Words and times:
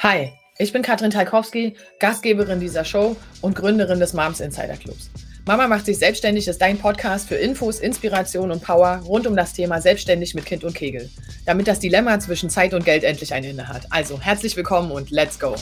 Hi, 0.00 0.30
ich 0.58 0.72
bin 0.72 0.82
Katrin 0.82 1.10
Talkowski, 1.10 1.74
Gastgeberin 1.98 2.60
dieser 2.60 2.84
Show 2.84 3.16
und 3.40 3.56
Gründerin 3.56 3.98
des 3.98 4.12
Moms 4.12 4.38
Insider 4.38 4.76
Clubs. 4.76 5.10
Mama 5.44 5.66
macht 5.66 5.86
sich 5.86 5.98
selbstständig 5.98 6.46
ist 6.46 6.62
dein 6.62 6.78
Podcast 6.78 7.26
für 7.26 7.34
Infos, 7.34 7.80
Inspiration 7.80 8.52
und 8.52 8.62
Power 8.62 9.02
rund 9.04 9.26
um 9.26 9.34
das 9.34 9.54
Thema 9.54 9.80
Selbstständig 9.80 10.36
mit 10.36 10.46
Kind 10.46 10.62
und 10.62 10.76
Kegel, 10.76 11.10
damit 11.46 11.66
das 11.66 11.80
Dilemma 11.80 12.20
zwischen 12.20 12.48
Zeit 12.48 12.74
und 12.74 12.84
Geld 12.84 13.02
endlich 13.02 13.34
ein 13.34 13.42
Ende 13.42 13.66
hat. 13.66 13.90
Also 13.90 14.20
herzlich 14.20 14.56
willkommen 14.56 14.92
und 14.92 15.10
let's 15.10 15.36
go! 15.36 15.56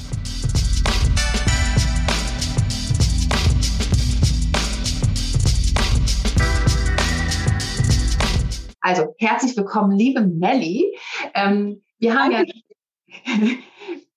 Also 8.82 9.14
herzlich 9.18 9.56
willkommen, 9.56 9.96
liebe 9.96 10.20
Melli. 10.20 10.94
Ähm, 11.34 11.82
wir 11.98 12.14
haben 12.14 12.32
ja 12.32 12.44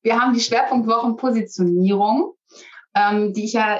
Wir 0.01 0.19
haben 0.19 0.33
die 0.33 0.39
Schwerpunktwochen 0.39 1.15
Positionierung, 1.17 2.33
ähm, 2.95 3.33
die 3.33 3.45
ich 3.45 3.53
ja 3.53 3.79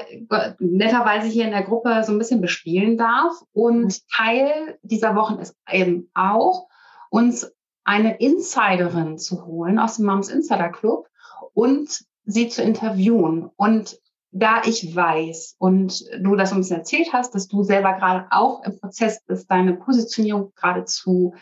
netterweise 0.58 1.26
hier 1.26 1.44
in 1.44 1.50
der 1.50 1.64
Gruppe 1.64 2.02
so 2.04 2.12
ein 2.12 2.18
bisschen 2.18 2.40
bespielen 2.40 2.96
darf. 2.96 3.32
Und 3.52 3.84
mhm. 3.84 3.94
Teil 4.12 4.78
dieser 4.82 5.14
Wochen 5.16 5.38
ist 5.38 5.56
eben 5.70 6.10
auch, 6.14 6.68
uns 7.10 7.52
eine 7.84 8.18
Insiderin 8.18 9.18
zu 9.18 9.46
holen 9.46 9.78
aus 9.78 9.96
dem 9.96 10.06
Moms 10.06 10.28
Insider 10.28 10.68
Club 10.68 11.08
und 11.54 12.04
sie 12.24 12.48
zu 12.48 12.62
interviewen. 12.62 13.50
Und 13.56 13.98
da 14.32 14.62
ich 14.64 14.94
weiß 14.94 15.56
und 15.58 16.04
du 16.20 16.36
das 16.36 16.52
uns 16.52 16.70
erzählt 16.70 17.12
hast, 17.12 17.34
dass 17.34 17.48
du 17.48 17.64
selber 17.64 17.94
gerade 17.94 18.26
auch 18.30 18.62
im 18.64 18.78
Prozess 18.78 19.24
bist, 19.26 19.50
deine 19.50 19.74
Positionierung 19.74 20.52
gerade 20.54 20.84
zu 20.84 21.34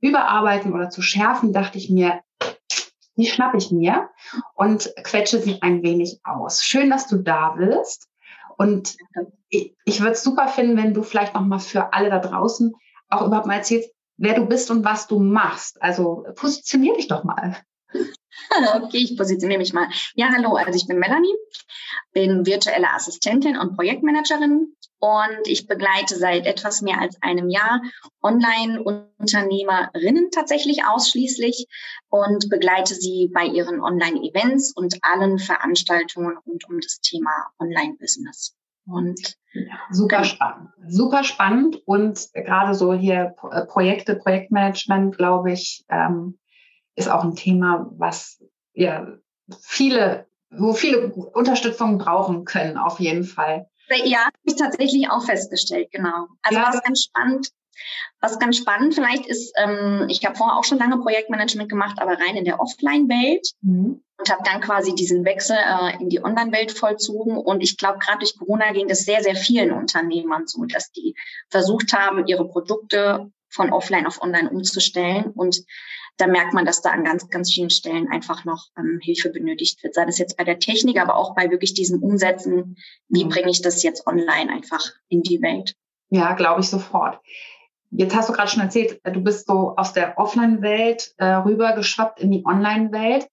überarbeiten 0.00 0.72
oder 0.72 0.88
zu 0.88 1.02
schärfen, 1.02 1.52
dachte 1.52 1.78
ich 1.78 1.90
mir, 1.90 2.20
die 3.16 3.26
schnappe 3.26 3.58
ich 3.58 3.70
mir 3.70 4.10
und 4.54 4.92
quetsche 5.02 5.38
sie 5.38 5.60
ein 5.62 5.82
wenig 5.82 6.20
aus. 6.24 6.64
Schön, 6.64 6.90
dass 6.90 7.06
du 7.06 7.18
da 7.18 7.50
bist. 7.50 8.08
Und 8.56 8.96
ich, 9.48 9.74
ich 9.84 10.00
würde 10.00 10.12
es 10.12 10.22
super 10.22 10.48
finden, 10.48 10.76
wenn 10.76 10.94
du 10.94 11.02
vielleicht 11.02 11.34
noch 11.34 11.42
mal 11.42 11.58
für 11.58 11.92
alle 11.92 12.10
da 12.10 12.18
draußen 12.18 12.74
auch 13.08 13.26
überhaupt 13.26 13.46
mal 13.46 13.56
erzählst, 13.56 13.90
wer 14.16 14.34
du 14.34 14.46
bist 14.46 14.70
und 14.70 14.84
was 14.84 15.06
du 15.06 15.18
machst. 15.18 15.82
Also 15.82 16.24
positionier 16.34 16.94
dich 16.94 17.08
doch 17.08 17.24
mal. 17.24 17.56
Okay, 18.82 18.98
ich 18.98 19.16
positioniere 19.16 19.58
mich 19.58 19.72
mal. 19.72 19.88
Ja, 20.14 20.28
hallo, 20.34 20.54
also 20.54 20.76
ich 20.76 20.86
bin 20.86 20.98
Melanie, 20.98 21.34
bin 22.12 22.44
virtuelle 22.46 22.92
Assistentin 22.92 23.56
und 23.56 23.74
Projektmanagerin 23.76 24.74
und 24.98 25.46
ich 25.46 25.66
begleite 25.66 26.16
seit 26.16 26.44
etwas 26.46 26.82
mehr 26.82 27.00
als 27.00 27.16
einem 27.22 27.48
Jahr 27.48 27.80
Online-Unternehmerinnen 28.22 30.30
tatsächlich 30.30 30.84
ausschließlich 30.86 31.66
und 32.08 32.50
begleite 32.50 32.94
sie 32.94 33.30
bei 33.32 33.46
ihren 33.46 33.80
Online-Events 33.80 34.74
und 34.76 34.98
allen 35.02 35.38
Veranstaltungen 35.38 36.36
rund 36.46 36.68
um 36.68 36.78
das 36.80 37.00
Thema 37.00 37.30
Online-Business. 37.58 38.54
Und 38.84 39.36
ja, 39.54 39.78
super 39.92 40.24
spannend, 40.24 40.70
super 40.88 41.22
spannend 41.22 41.80
und 41.86 42.32
gerade 42.32 42.74
so 42.74 42.94
hier 42.94 43.36
äh, 43.50 43.64
Projekte, 43.64 44.16
Projektmanagement, 44.16 45.16
glaube 45.16 45.52
ich, 45.52 45.84
ähm, 45.88 46.36
ist 46.94 47.10
auch 47.10 47.24
ein 47.24 47.36
Thema, 47.36 47.90
was 47.96 48.41
ja 48.74 49.06
viele, 49.60 50.26
wo 50.50 50.72
viele 50.74 51.12
Unterstützung 51.12 51.98
brauchen 51.98 52.44
können, 52.44 52.76
auf 52.76 53.00
jeden 53.00 53.24
Fall. 53.24 53.68
Ja, 54.04 54.24
habe 54.24 54.36
ich 54.44 54.56
tatsächlich 54.56 55.10
auch 55.10 55.24
festgestellt, 55.24 55.90
genau. 55.90 56.26
Also 56.42 56.58
ja, 56.58 56.68
was 56.68 56.82
ganz 56.82 57.02
spannend, 57.02 57.48
was 58.20 58.38
ganz 58.38 58.56
spannend 58.56 58.94
vielleicht 58.94 59.26
ist, 59.26 59.52
ähm, 59.56 60.06
ich 60.08 60.24
habe 60.24 60.36
vorher 60.36 60.56
auch 60.56 60.64
schon 60.64 60.78
lange 60.78 60.98
Projektmanagement 60.98 61.68
gemacht, 61.68 61.96
aber 62.00 62.12
rein 62.12 62.36
in 62.36 62.44
der 62.44 62.60
Offline-Welt 62.60 63.48
mhm. 63.60 64.02
und 64.18 64.30
habe 64.30 64.42
dann 64.44 64.60
quasi 64.60 64.94
diesen 64.94 65.24
Wechsel 65.24 65.56
äh, 65.56 66.00
in 66.00 66.08
die 66.08 66.22
Online-Welt 66.22 66.72
vollzogen. 66.72 67.36
Und 67.36 67.62
ich 67.62 67.76
glaube, 67.76 67.98
gerade 67.98 68.20
durch 68.20 68.38
Corona 68.38 68.72
ging 68.72 68.88
es 68.88 69.04
sehr, 69.04 69.22
sehr 69.22 69.34
vielen 69.34 69.72
Unternehmern 69.72 70.46
so, 70.46 70.64
dass 70.64 70.92
die 70.92 71.14
versucht 71.50 71.92
haben, 71.92 72.26
ihre 72.26 72.46
Produkte 72.46 73.30
von 73.48 73.72
offline 73.72 74.06
auf 74.06 74.22
online 74.22 74.50
umzustellen 74.50 75.32
und 75.34 75.64
da 76.22 76.28
merkt 76.28 76.54
man, 76.54 76.64
dass 76.64 76.82
da 76.82 76.90
an 76.90 77.02
ganz, 77.02 77.28
ganz 77.30 77.52
vielen 77.52 77.70
Stellen 77.70 78.08
einfach 78.08 78.44
noch 78.44 78.68
ähm, 78.78 79.00
Hilfe 79.02 79.30
benötigt 79.30 79.82
wird. 79.82 79.94
Sei 79.94 80.06
das 80.06 80.18
jetzt 80.18 80.36
bei 80.36 80.44
der 80.44 80.60
Technik, 80.60 81.00
aber 81.00 81.16
auch 81.16 81.34
bei 81.34 81.50
wirklich 81.50 81.74
diesem 81.74 82.00
Umsetzen. 82.00 82.76
Wie 83.08 83.24
bringe 83.24 83.50
ich 83.50 83.60
das 83.60 83.82
jetzt 83.82 84.06
online 84.06 84.52
einfach 84.52 84.92
in 85.08 85.22
die 85.22 85.42
Welt? 85.42 85.74
Ja, 86.10 86.34
glaube 86.34 86.60
ich 86.60 86.68
sofort. 86.68 87.18
Jetzt 87.90 88.14
hast 88.14 88.28
du 88.28 88.32
gerade 88.32 88.48
schon 88.48 88.62
erzählt, 88.62 89.00
du 89.04 89.20
bist 89.20 89.48
so 89.48 89.74
aus 89.76 89.92
der 89.92 90.16
Offline-Welt 90.16 91.12
äh, 91.18 91.24
rübergeschwappt 91.24 92.20
in 92.20 92.30
die 92.30 92.44
Online-Welt. 92.46 93.26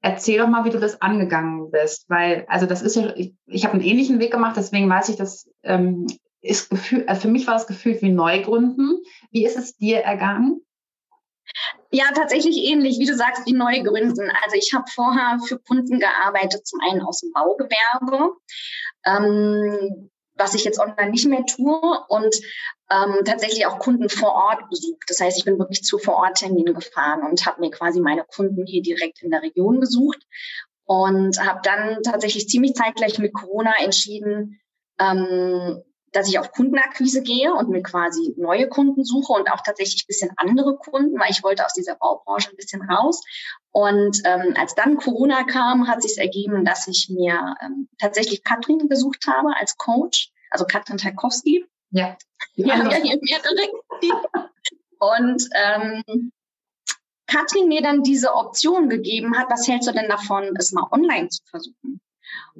Erzähl 0.00 0.38
doch 0.38 0.48
mal, 0.48 0.64
wie 0.64 0.70
du 0.70 0.80
das 0.80 1.00
angegangen 1.00 1.70
bist, 1.70 2.10
weil 2.10 2.44
also 2.48 2.66
das 2.66 2.82
ist 2.82 2.96
ja, 2.96 3.14
ich, 3.14 3.34
ich 3.46 3.64
habe 3.64 3.74
einen 3.74 3.84
ähnlichen 3.84 4.18
Weg 4.18 4.32
gemacht, 4.32 4.56
deswegen 4.56 4.90
weiß 4.90 5.10
ich, 5.10 5.16
das 5.16 5.48
ähm, 5.62 6.08
ist 6.40 6.70
gefühlt, 6.70 7.08
also 7.08 7.22
für 7.22 7.28
mich 7.28 7.46
war 7.46 7.54
es 7.54 7.68
gefühlt 7.68 8.02
wie 8.02 8.10
Neugründen. 8.10 9.00
Wie 9.30 9.46
ist 9.46 9.56
es 9.56 9.76
dir 9.76 9.98
ergangen? 9.98 10.60
Ja, 11.90 12.06
tatsächlich 12.14 12.56
ähnlich, 12.56 12.98
wie 12.98 13.06
du 13.06 13.14
sagst, 13.14 13.46
wie 13.46 13.52
neu 13.52 13.82
gründen. 13.82 14.30
Also 14.44 14.56
ich 14.56 14.72
habe 14.74 14.84
vorher 14.90 15.38
für 15.46 15.58
Kunden 15.58 15.98
gearbeitet, 15.98 16.66
zum 16.66 16.80
einen 16.80 17.02
aus 17.02 17.20
dem 17.20 17.32
Baugewerbe, 17.32 18.36
ähm, 19.04 20.10
was 20.34 20.54
ich 20.54 20.64
jetzt 20.64 20.80
online 20.80 21.10
nicht 21.10 21.26
mehr 21.26 21.44
tue 21.44 21.78
und 22.08 22.34
ähm, 22.90 23.24
tatsächlich 23.24 23.66
auch 23.66 23.78
Kunden 23.78 24.08
vor 24.08 24.32
Ort 24.32 24.70
besucht. 24.70 25.04
Das 25.08 25.20
heißt, 25.20 25.38
ich 25.38 25.44
bin 25.44 25.58
wirklich 25.58 25.82
zu 25.82 25.98
Vor-Ort-Terminen 25.98 26.74
gefahren 26.74 27.22
und 27.28 27.44
habe 27.46 27.60
mir 27.60 27.70
quasi 27.70 28.00
meine 28.00 28.24
Kunden 28.24 28.66
hier 28.66 28.82
direkt 28.82 29.22
in 29.22 29.30
der 29.30 29.42
Region 29.42 29.80
gesucht 29.80 30.26
und 30.84 31.38
habe 31.44 31.60
dann 31.62 32.02
tatsächlich 32.02 32.48
ziemlich 32.48 32.74
zeitgleich 32.74 33.18
mit 33.18 33.34
Corona 33.34 33.74
entschieden, 33.78 34.60
ähm, 34.98 35.82
dass 36.12 36.28
ich 36.28 36.38
auf 36.38 36.52
Kundenakquise 36.52 37.22
gehe 37.22 37.52
und 37.52 37.70
mir 37.70 37.82
quasi 37.82 38.34
neue 38.36 38.68
Kunden 38.68 39.04
suche 39.04 39.32
und 39.32 39.50
auch 39.50 39.62
tatsächlich 39.62 40.04
ein 40.04 40.08
bisschen 40.08 40.30
andere 40.36 40.76
Kunden, 40.76 41.18
weil 41.18 41.30
ich 41.30 41.42
wollte 41.42 41.64
aus 41.64 41.72
dieser 41.72 41.96
Baubranche 41.96 42.50
ein 42.50 42.56
bisschen 42.56 42.82
raus. 42.82 43.22
Und 43.70 44.20
ähm, 44.24 44.54
als 44.56 44.74
dann 44.74 44.96
Corona 44.96 45.44
kam, 45.44 45.88
hat 45.88 46.02
sich 46.02 46.18
ergeben, 46.18 46.64
dass 46.64 46.86
ich 46.86 47.08
mir 47.10 47.54
ähm, 47.62 47.88
tatsächlich 47.98 48.44
Katrin 48.44 48.88
gesucht 48.88 49.26
habe 49.26 49.56
als 49.58 49.76
Coach, 49.76 50.30
also 50.50 50.66
Katrin 50.66 50.98
Tarkowski. 50.98 51.64
Ja. 51.90 52.16
Wir 52.54 52.74
haben 52.74 52.90
ja 52.90 52.96
hier 52.96 53.18
mehrere. 53.20 53.68
und 54.98 55.48
ähm, 55.54 56.32
Katrin 57.26 57.68
mir 57.68 57.80
dann 57.80 58.02
diese 58.02 58.34
Option 58.34 58.90
gegeben 58.90 59.38
hat, 59.38 59.48
was 59.48 59.66
hältst 59.66 59.88
du 59.88 59.92
denn 59.92 60.08
davon, 60.08 60.54
es 60.58 60.72
mal 60.72 60.86
online 60.90 61.28
zu 61.28 61.42
versuchen? 61.48 62.00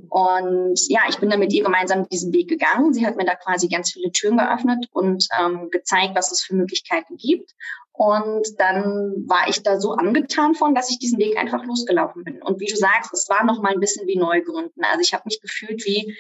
Und 0.09 0.79
ja, 0.89 1.01
ich 1.09 1.19
bin 1.19 1.31
dann 1.31 1.41
mit 1.41 1.53
ihr 1.53 1.65
gemeinsam 1.65 2.09
diesen 2.09 2.33
Weg 2.33 2.49
gegangen. 2.49 2.93
Sie 2.93 3.07
hat 3.07 3.17
mir 3.17 3.25
da 3.25 3.35
quasi 3.35 3.69
ganz 3.69 3.93
viele 3.93 4.11
Türen 4.11 4.39
geöffnet 4.39 4.87
und 4.93 5.27
ähm, 5.39 5.69
gezeigt, 5.71 6.15
was 6.15 6.33
es 6.33 6.43
für 6.43 6.55
Möglichkeiten 6.55 7.17
gibt. 7.17 7.53
Und 7.93 8.47
dann 8.59 9.25
war 9.27 9.49
ich 9.49 9.63
da 9.63 9.79
so 9.79 9.93
angetan 9.93 10.55
von, 10.55 10.75
dass 10.75 10.91
ich 10.91 10.99
diesen 10.99 11.19
Weg 11.19 11.37
einfach 11.37 11.65
losgelaufen 11.65 12.25
bin. 12.25 12.43
Und 12.43 12.59
wie 12.59 12.67
du 12.67 12.77
sagst, 12.77 13.13
es 13.13 13.29
war 13.29 13.45
noch 13.45 13.61
mal 13.61 13.73
ein 13.73 13.81
bisschen 13.81 14.07
wie 14.07 14.17
Neugründen. 14.17 14.83
Also 14.85 15.01
ich 15.01 15.13
habe 15.13 15.25
mich 15.27 15.41
gefühlt 15.41 15.85
wie 15.85 16.17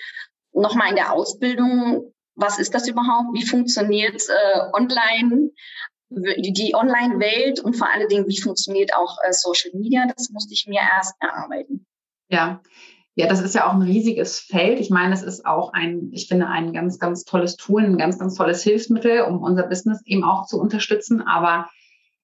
noch 0.53 0.75
mal 0.75 0.91
in 0.91 0.97
der 0.97 1.13
Ausbildung. 1.13 2.13
Was 2.34 2.59
ist 2.59 2.75
das 2.75 2.89
überhaupt? 2.89 3.34
Wie 3.34 3.47
funktioniert 3.47 4.23
äh, 4.29 4.61
online? 4.75 5.51
die 6.15 6.75
Online-Welt 6.75 7.61
und 7.61 7.75
vor 7.75 7.91
allen 7.91 8.09
Dingen, 8.09 8.29
wie 8.29 8.41
funktioniert 8.41 8.95
auch 8.95 9.17
äh, 9.25 9.33
Social 9.33 9.71
Media, 9.75 10.07
das 10.15 10.31
musste 10.31 10.53
ich 10.53 10.67
mir 10.67 10.81
erst 10.81 11.15
erarbeiten. 11.21 11.87
Ja, 12.29 12.63
ja, 13.15 13.27
das 13.27 13.41
ist 13.41 13.55
ja 13.55 13.67
auch 13.67 13.75
ein 13.75 13.83
riesiges 13.83 14.39
Feld. 14.39 14.81
Ich 14.81 14.89
meine, 14.89 15.12
es 15.12 15.23
ist 15.23 15.45
auch 15.45 15.73
ein, 15.75 16.09
ich 16.12 16.28
finde, 16.28 16.49
ein 16.49 16.73
ganz, 16.73 16.99
ganz 16.99 17.25
tolles 17.25 17.56
Tool, 17.56 17.84
ein 17.84 17.98
ganz, 17.98 18.19
ganz 18.19 18.34
tolles 18.34 18.63
Hilfsmittel, 18.63 19.22
um 19.22 19.42
unser 19.42 19.65
Business 19.65 20.01
eben 20.07 20.25
auch 20.25 20.47
zu 20.47 20.59
unterstützen. 20.59 21.21
Aber 21.21 21.69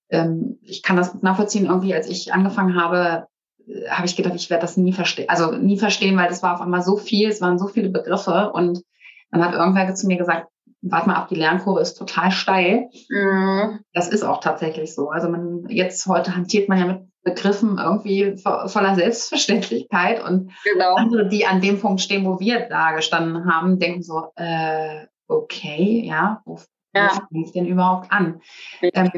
ähm, 0.09 0.59
ich 0.63 0.83
kann 0.83 0.97
das 0.97 1.21
nachvollziehen. 1.21 1.67
Irgendwie, 1.67 1.95
als 1.95 2.09
ich 2.09 2.33
angefangen 2.33 2.81
habe, 2.81 3.27
äh, 3.67 3.89
habe 3.91 4.07
ich 4.07 4.17
gedacht, 4.17 4.35
ich 4.35 4.49
werde 4.49 4.63
das 4.63 4.79
nie 4.79 4.95
verstehen, 4.95 5.29
also 5.29 5.53
nie 5.53 5.79
verstehen, 5.79 6.17
weil 6.17 6.29
das 6.29 6.43
war 6.43 6.55
auf 6.55 6.63
einmal 6.63 6.83
so 6.83 6.97
viel, 6.97 7.29
es 7.29 7.43
waren 7.43 7.59
so 7.59 7.67
viele 7.67 7.91
Begriffe 7.91 8.51
und 8.53 8.83
dann 9.31 9.45
hat 9.45 9.53
irgendwer 9.53 9.95
zu 9.95 10.07
mir 10.07 10.17
gesagt, 10.17 10.49
warte 10.81 11.09
mal 11.09 11.17
ab, 11.17 11.29
die 11.29 11.35
Lernkurve 11.35 11.81
ist 11.81 11.95
total 11.95 12.31
steil. 12.31 12.89
Mhm. 13.11 13.81
Das 13.93 14.09
ist 14.09 14.23
auch 14.23 14.41
tatsächlich 14.41 14.95
so. 14.95 15.11
Also 15.11 15.29
man, 15.29 15.67
jetzt 15.69 16.07
heute 16.07 16.35
hantiert 16.35 16.69
man 16.69 16.79
ja 16.79 16.87
mit 16.87 17.08
Begriffen 17.31 17.79
irgendwie 17.79 18.37
voller 18.37 18.95
Selbstverständlichkeit 18.95 20.23
und 20.23 20.53
genau. 20.65 20.95
andere, 20.95 21.29
die 21.29 21.47
an 21.47 21.61
dem 21.61 21.81
Punkt 21.81 22.01
stehen, 22.01 22.25
wo 22.25 22.41
wir 22.41 22.69
da 22.69 22.93
gestanden 22.93 23.53
haben, 23.53 23.79
denken 23.79 24.03
so, 24.03 24.33
äh, 24.37 25.07
okay, 25.27 26.03
ja, 26.07 26.43
wo, 26.45 26.59
ja. 26.95 27.09
fange 27.09 27.45
ich 27.45 27.53
denn 27.53 27.67
überhaupt 27.67 28.11
an? 28.11 28.41
Ähm, 28.81 29.11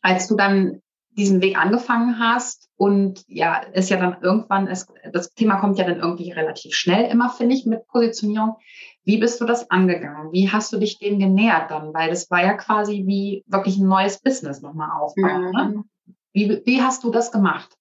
als 0.00 0.28
du 0.28 0.36
dann 0.36 0.80
diesen 1.16 1.42
Weg 1.42 1.58
angefangen 1.58 2.18
hast 2.18 2.70
und 2.76 3.24
ja, 3.26 3.58
ist 3.58 3.90
ja 3.90 3.98
dann 3.98 4.16
irgendwann, 4.22 4.66
ist, 4.66 4.90
das 5.12 5.34
Thema 5.34 5.56
kommt 5.56 5.78
ja 5.78 5.84
dann 5.84 6.00
irgendwie 6.00 6.30
relativ 6.30 6.74
schnell 6.74 7.10
immer, 7.10 7.28
finde 7.28 7.54
ich, 7.54 7.66
mit 7.66 7.86
Positionierung. 7.88 8.56
Wie 9.04 9.18
bist 9.18 9.40
du 9.40 9.44
das 9.44 9.70
angegangen? 9.70 10.32
Wie 10.32 10.50
hast 10.50 10.72
du 10.72 10.78
dich 10.78 10.98
dem 10.98 11.18
genähert 11.18 11.70
dann? 11.70 11.92
Weil 11.92 12.08
das 12.08 12.30
war 12.30 12.42
ja 12.42 12.54
quasi 12.54 13.04
wie 13.06 13.44
wirklich 13.46 13.78
ein 13.78 13.88
neues 13.88 14.20
Business 14.20 14.62
nochmal 14.62 14.90
aufbauen. 15.00 15.50
Ne? 15.50 15.64
Mhm. 15.64 15.74
Ne? 15.74 15.84
Wie, 16.32 16.62
wie 16.64 16.82
hast 16.82 17.04
du 17.04 17.10
das 17.10 17.30
gemacht? 17.30 17.76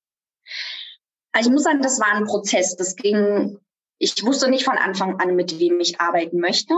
Also 1.31 1.49
ich 1.49 1.53
muss 1.53 1.63
sagen, 1.63 1.81
das 1.81 1.99
war 1.99 2.13
ein 2.13 2.25
Prozess. 2.25 2.75
Das 2.75 2.95
ging, 2.95 3.57
ich 3.97 4.23
wusste 4.25 4.49
nicht 4.49 4.65
von 4.65 4.77
Anfang 4.77 5.19
an, 5.19 5.35
mit 5.35 5.59
wem 5.59 5.79
ich 5.79 6.01
arbeiten 6.01 6.39
möchte. 6.39 6.75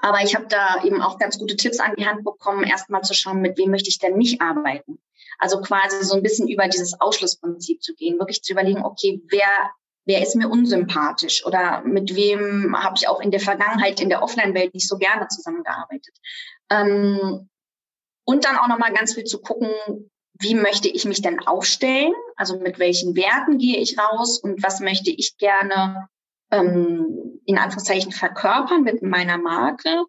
Aber 0.00 0.22
ich 0.22 0.34
habe 0.34 0.46
da 0.46 0.82
eben 0.82 1.02
auch 1.02 1.18
ganz 1.18 1.38
gute 1.38 1.56
Tipps 1.56 1.78
an 1.78 1.94
die 1.96 2.06
Hand 2.06 2.24
bekommen, 2.24 2.64
erstmal 2.64 3.02
zu 3.02 3.12
schauen, 3.12 3.42
mit 3.42 3.58
wem 3.58 3.70
möchte 3.70 3.90
ich 3.90 3.98
denn 3.98 4.16
nicht 4.16 4.40
arbeiten. 4.40 4.98
Also 5.38 5.60
quasi 5.60 6.02
so 6.04 6.14
ein 6.14 6.22
bisschen 6.22 6.48
über 6.48 6.68
dieses 6.68 6.98
Ausschlussprinzip 7.00 7.82
zu 7.82 7.94
gehen, 7.94 8.18
wirklich 8.18 8.42
zu 8.42 8.52
überlegen, 8.52 8.84
okay, 8.84 9.22
wer, 9.28 9.70
wer 10.06 10.22
ist 10.22 10.36
mir 10.36 10.48
unsympathisch 10.48 11.44
oder 11.44 11.82
mit 11.82 12.14
wem 12.14 12.76
habe 12.78 12.94
ich 12.96 13.08
auch 13.08 13.20
in 13.20 13.30
der 13.30 13.40
Vergangenheit 13.40 14.00
in 14.00 14.08
der 14.08 14.22
Offline-Welt 14.22 14.74
nicht 14.74 14.88
so 14.88 14.96
gerne 14.96 15.28
zusammengearbeitet. 15.28 16.16
Ähm, 16.70 17.48
und 18.24 18.44
dann 18.44 18.56
auch 18.56 18.68
nochmal 18.68 18.92
ganz 18.92 19.14
viel 19.14 19.24
zu 19.24 19.40
gucken, 19.40 19.70
wie 20.40 20.54
möchte 20.54 20.88
ich 20.88 21.04
mich 21.04 21.22
denn 21.22 21.38
aufstellen? 21.46 22.12
Also 22.36 22.58
mit 22.58 22.78
welchen 22.78 23.14
Werten 23.14 23.58
gehe 23.58 23.76
ich 23.78 23.98
raus 23.98 24.38
und 24.38 24.62
was 24.62 24.80
möchte 24.80 25.10
ich 25.10 25.36
gerne 25.36 26.08
ähm, 26.50 27.40
in 27.44 27.58
Anführungszeichen 27.58 28.12
verkörpern 28.12 28.82
mit 28.82 29.02
meiner 29.02 29.38
Marke 29.38 30.04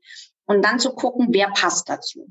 und 0.46 0.64
dann 0.64 0.80
zu 0.80 0.94
gucken, 0.94 1.28
wer 1.32 1.50
passt 1.50 1.90
dazu. 1.90 2.28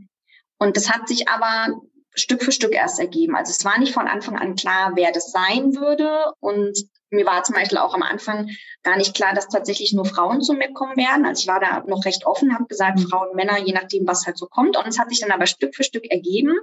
Und 0.58 0.76
das 0.76 0.90
hat 0.90 1.08
sich 1.08 1.28
aber 1.28 1.80
Stück 2.14 2.42
für 2.42 2.52
Stück 2.52 2.74
erst 2.74 2.98
ergeben. 2.98 3.36
Also 3.36 3.50
es 3.50 3.64
war 3.64 3.78
nicht 3.78 3.94
von 3.94 4.08
Anfang 4.08 4.36
an 4.36 4.56
klar, 4.56 4.92
wer 4.94 5.12
das 5.12 5.30
sein 5.30 5.74
würde. 5.76 6.32
Und 6.40 6.76
mir 7.10 7.26
war 7.26 7.42
zum 7.42 7.54
Beispiel 7.54 7.78
auch 7.78 7.94
am 7.94 8.02
Anfang 8.02 8.50
gar 8.82 8.96
nicht 8.96 9.14
klar, 9.14 9.34
dass 9.34 9.48
tatsächlich 9.48 9.92
nur 9.92 10.04
Frauen 10.04 10.40
zu 10.40 10.54
mir 10.54 10.72
kommen 10.72 10.96
werden. 10.96 11.26
Also 11.26 11.40
ich 11.42 11.48
war 11.48 11.60
da 11.60 11.82
noch 11.86 12.04
recht 12.04 12.26
offen, 12.26 12.54
habe 12.54 12.66
gesagt, 12.66 12.98
mhm. 12.98 13.08
Frauen, 13.08 13.34
Männer, 13.34 13.58
je 13.58 13.72
nachdem, 13.72 14.06
was 14.06 14.26
halt 14.26 14.38
so 14.38 14.46
kommt. 14.46 14.76
Und 14.76 14.86
es 14.86 14.98
hat 14.98 15.10
sich 15.10 15.20
dann 15.20 15.32
aber 15.32 15.46
Stück 15.46 15.74
für 15.74 15.84
Stück 15.84 16.10
ergeben, 16.10 16.54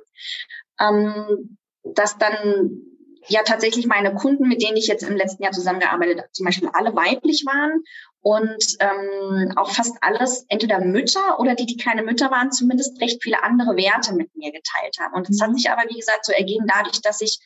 ähm, 0.79 1.57
dass 1.83 2.17
dann 2.17 2.81
ja 3.27 3.43
tatsächlich 3.43 3.87
meine 3.87 4.13
Kunden, 4.15 4.47
mit 4.47 4.61
denen 4.61 4.77
ich 4.77 4.87
jetzt 4.87 5.03
im 5.03 5.17
letzten 5.17 5.43
Jahr 5.43 5.51
zusammengearbeitet 5.51 6.19
habe, 6.19 6.31
zum 6.31 6.45
Beispiel 6.45 6.69
alle 6.73 6.95
weiblich 6.95 7.43
waren 7.45 7.83
und 8.21 8.77
ähm, 8.79 9.53
auch 9.57 9.71
fast 9.71 9.97
alles 10.01 10.45
entweder 10.49 10.79
Mütter 10.79 11.39
oder 11.39 11.55
die, 11.55 11.65
die 11.65 11.77
keine 11.77 12.03
Mütter 12.03 12.31
waren, 12.31 12.51
zumindest 12.51 12.99
recht 13.01 13.21
viele 13.21 13.43
andere 13.43 13.75
Werte 13.75 14.13
mit 14.13 14.35
mir 14.35 14.51
geteilt 14.51 14.97
haben. 14.99 15.13
Und 15.13 15.29
es 15.29 15.41
hat 15.41 15.49
mhm. 15.49 15.55
sich 15.55 15.69
aber, 15.69 15.83
wie 15.89 15.97
gesagt, 15.97 16.25
so 16.25 16.31
ergeben 16.31 16.65
dadurch, 16.67 17.01
dass 17.01 17.21
ich 17.21 17.39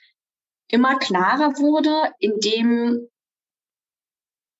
immer 0.71 0.97
klarer 0.97 1.57
wurde 1.57 2.13
in 2.19 2.39
dem, 2.39 3.07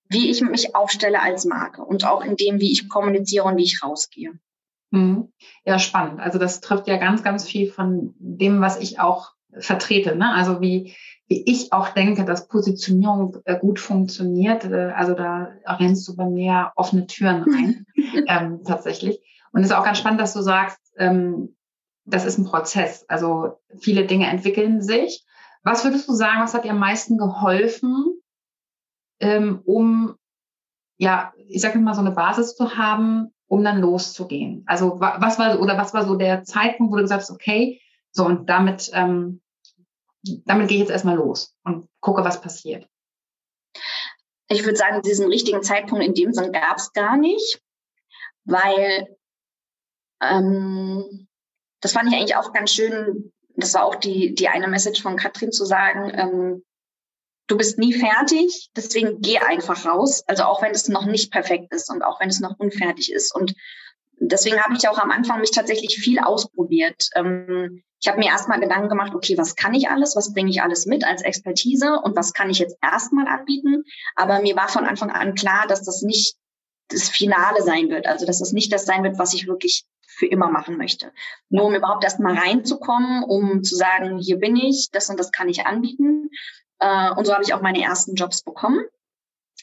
wie 0.10 0.30
ich 0.30 0.42
mich 0.42 0.76
aufstelle 0.76 1.22
als 1.22 1.46
Marke 1.46 1.84
und 1.84 2.06
auch 2.06 2.24
in 2.24 2.36
dem, 2.36 2.60
wie 2.60 2.72
ich 2.72 2.90
kommuniziere 2.90 3.46
und 3.46 3.58
wie 3.58 3.64
ich 3.64 3.82
rausgehe. 3.84 4.34
Mhm. 4.92 5.32
Ja, 5.66 5.80
spannend. 5.80 6.20
Also 6.20 6.38
das 6.38 6.60
trifft 6.60 6.88
ja 6.88 6.98
ganz, 6.98 7.24
ganz 7.24 7.48
viel 7.48 7.72
von 7.72 8.14
dem, 8.20 8.62
was 8.62 8.78
ich 8.78 9.00
auch 9.00 9.32
vertrete. 9.58 10.16
Ne? 10.16 10.34
Also 10.34 10.62
wie, 10.62 10.96
wie 11.28 11.44
ich 11.50 11.72
auch 11.72 11.90
denke, 11.90 12.26
dass 12.26 12.48
Positionierung 12.48 13.38
äh, 13.46 13.58
gut 13.58 13.80
funktioniert. 13.80 14.66
Äh, 14.66 14.92
also 14.96 15.14
da 15.14 15.54
rennst 15.66 16.08
du 16.08 16.16
bei 16.16 16.26
mir 16.26 16.72
offene 16.76 17.08
Türen 17.08 17.44
ein, 17.54 17.86
ähm, 18.28 18.64
tatsächlich. 18.66 19.22
Und 19.54 19.62
es 19.62 19.68
ist 19.68 19.76
auch 19.76 19.84
ganz 19.86 19.98
spannend, 19.98 20.22
dass 20.22 20.34
du 20.34 20.42
sagst, 20.42 20.80
ähm, 20.98 21.56
das 22.06 22.26
ist 22.26 22.38
ein 22.38 22.46
Prozess. 22.46 23.06
Also 23.08 23.60
viele 23.80 24.06
Dinge 24.06 24.28
entwickeln 24.28 24.82
sich. 24.82 25.26
Was 25.64 25.84
würdest 25.84 26.08
du 26.08 26.14
sagen, 26.14 26.42
was 26.42 26.54
hat 26.54 26.66
dir 26.66 26.72
am 26.72 26.80
meisten 26.80 27.18
geholfen, 27.18 28.22
ähm, 29.20 29.62
um, 29.66 30.16
ja, 30.98 31.34
ich 31.38 31.62
sage 31.62 31.80
mal, 31.80 31.94
so 31.94 32.02
eine 32.02 32.12
Basis 32.12 32.56
zu 32.56 32.78
haben, 32.78 33.34
um 33.48 33.64
dann 33.64 33.80
loszugehen? 33.80 34.64
Also 34.66 35.00
was 35.00 35.38
war, 35.38 35.60
oder 35.60 35.78
was 35.78 35.94
war 35.94 36.06
so 36.06 36.16
der 36.16 36.44
Zeitpunkt, 36.44 36.92
wo 36.92 36.98
du 36.98 37.04
gesagt 37.04 37.22
hast, 37.22 37.32
okay, 37.32 37.82
so 38.12 38.26
und 38.26 38.50
damit 38.50 38.90
ähm, 38.94 39.42
damit 40.24 40.68
gehe 40.68 40.78
ich 40.78 40.82
jetzt 40.82 40.92
erstmal 40.92 41.16
los 41.16 41.56
und 41.64 41.88
gucke, 42.00 42.24
was 42.24 42.42
passiert. 42.42 42.88
Ich 44.48 44.64
würde 44.64 44.78
sagen, 44.78 45.02
diesen 45.02 45.28
richtigen 45.28 45.64
Zeitpunkt 45.64 46.04
in 46.04 46.14
dem 46.14 46.34
Sinn 46.34 46.52
gab 46.52 46.78
es 46.78 46.94
gar 46.94 47.18
nicht, 47.18 47.62
weil 48.44 49.18
ähm, 50.22 51.28
das 51.80 51.94
fand 51.94 52.10
ich 52.10 52.16
eigentlich 52.16 52.36
auch 52.36 52.52
ganz 52.54 52.72
schön. 52.72 53.32
Das 53.62 53.74
war 53.74 53.86
auch 53.86 53.96
die, 53.96 54.36
die 54.36 54.50
eine 54.50 54.68
Message 54.68 55.02
von 55.02 55.16
Katrin 55.16 55.52
zu 55.52 55.66
sagen, 55.66 56.12
ähm, 56.14 56.64
du 57.48 57.58
bist 57.58 57.78
nie 57.78 57.94
fertig, 57.94 58.70
deswegen 58.76 59.22
geh 59.22 59.40
einfach 59.40 59.86
raus. 59.86 60.24
Also 60.28 60.44
auch 60.44 60.62
wenn 60.62 60.72
es 60.72 60.88
noch 60.88 61.06
nicht 61.06 61.32
perfekt 61.32 61.74
ist 61.74 61.90
und 61.90 62.02
auch 62.02 62.20
wenn 62.20 62.30
es 62.30 62.40
noch 62.40 62.58
unfertig 62.60 63.12
ist. 63.12 63.34
Und 63.36 63.54
deswegen 64.20 64.62
habe 64.62 64.76
ich 64.76 64.88
auch 64.88 64.98
am 64.98 65.12
Anfang 65.12 65.42
mich 65.42 65.52
tatsächlich 65.52 65.98
viel 65.98 66.20
ausprobiert. 66.20 67.10
Ähm, 67.16 67.84
ich 68.00 68.08
habe 68.08 68.18
mir 68.18 68.30
erstmal 68.30 68.60
Gedanken 68.60 68.90
gemacht, 68.90 69.14
okay, 69.14 69.38
was 69.38 69.56
kann 69.56 69.76
ich 69.76 69.90
alles, 69.90 70.16
was 70.16 70.34
bringe 70.34 70.50
ich 70.50 70.64
alles 70.64 70.86
mit 70.88 71.04
als 71.04 71.22
Expertise 71.22 72.00
und 72.04 72.16
was 72.16 72.34
kann 72.34 72.50
ich 72.50 72.58
jetzt 72.58 72.78
erstmal 72.82 73.28
anbieten. 73.28 73.84
Aber 74.16 74.42
mir 74.42 74.56
war 74.56 74.70
von 74.70 74.86
Anfang 74.86 75.12
an 75.12 75.36
klar, 75.36 75.68
dass 75.68 75.84
das 75.84 76.02
nicht 76.02 76.36
das 76.88 77.10
Finale 77.10 77.62
sein 77.62 77.90
wird. 77.90 78.08
Also 78.08 78.26
dass 78.26 78.40
das 78.40 78.54
nicht 78.54 78.74
das 78.74 78.86
sein 78.86 79.04
wird, 79.04 79.20
was 79.20 79.34
ich 79.34 79.48
wirklich 79.48 79.86
für 80.18 80.26
immer 80.26 80.50
machen 80.50 80.78
möchte. 80.78 81.12
Nur 81.50 81.66
um 81.66 81.76
überhaupt 81.76 82.04
erstmal 82.04 82.38
reinzukommen, 82.38 83.24
um 83.24 83.64
zu 83.64 83.76
sagen, 83.76 84.18
hier 84.18 84.38
bin 84.38 84.56
ich, 84.56 84.90
das 84.92 85.10
und 85.10 85.20
das 85.20 85.32
kann 85.32 85.50
ich 85.50 85.66
anbieten. 85.66 86.30
Äh, 86.80 87.12
und 87.12 87.26
so 87.26 87.34
habe 87.34 87.44
ich 87.44 87.54
auch 87.54 87.62
meine 87.62 87.82
ersten 87.82 88.16
Jobs 88.16 88.44
bekommen 88.44 88.84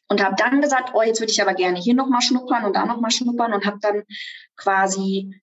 und 0.08 0.24
habe 0.24 0.36
dann 0.36 0.60
gesagt, 0.60 0.92
oh, 0.94 1.02
jetzt 1.02 1.20
würde 1.20 1.32
ich 1.32 1.42
aber 1.42 1.54
gerne 1.54 1.78
hier 1.78 1.94
nochmal 1.94 2.22
schnuppern 2.22 2.64
und 2.64 2.74
da 2.76 2.86
nochmal 2.86 3.10
schnuppern 3.10 3.52
und 3.52 3.66
habe 3.66 3.78
dann 3.80 4.04
quasi 4.56 5.40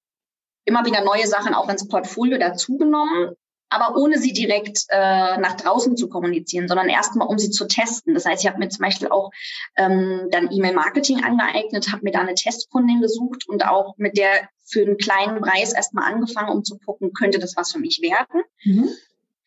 immer 0.66 0.86
wieder 0.86 1.04
neue 1.04 1.28
Sachen 1.28 1.54
auch 1.54 1.70
ins 1.70 1.88
Portfolio 1.88 2.40
dazugenommen, 2.40 3.36
aber 3.70 3.98
ohne 3.98 4.20
sie 4.20 4.34
direkt 4.34 4.86
äh, 4.90 5.38
nach 5.38 5.56
draußen 5.58 5.98
zu 5.98 6.08
kommunizieren, 6.08 6.68
sondern 6.68 6.88
erstmal, 6.88 7.28
um 7.28 7.38
sie 7.38 7.50
zu 7.50 7.68
testen. 7.68 8.14
Das 8.14 8.26
heißt, 8.26 8.44
ich 8.44 8.50
habe 8.50 8.60
mir 8.60 8.70
zum 8.70 8.84
Beispiel 8.84 9.08
auch 9.10 9.32
ähm, 9.76 10.28
dann 10.32 10.52
E-Mail-Marketing 10.52 11.24
angeeignet, 11.24 11.92
habe 11.92 12.04
mir 12.04 12.12
da 12.12 12.20
eine 12.20 12.36
Testkundin 12.36 13.02
gesucht 13.02 13.48
und 13.48 13.66
auch 13.66 13.96
mit 13.98 14.18
der 14.18 14.50
für 14.66 14.82
einen 14.82 14.98
kleinen 14.98 15.42
Preis 15.42 15.74
erstmal 15.74 16.12
angefangen, 16.12 16.50
um 16.50 16.64
zu 16.64 16.78
gucken, 16.80 17.14
könnte 17.14 17.40
das 17.40 17.56
was 17.56 17.72
für 17.72 17.80
mich 17.80 18.02
werden. 18.02 18.42
Mhm. 18.64 18.90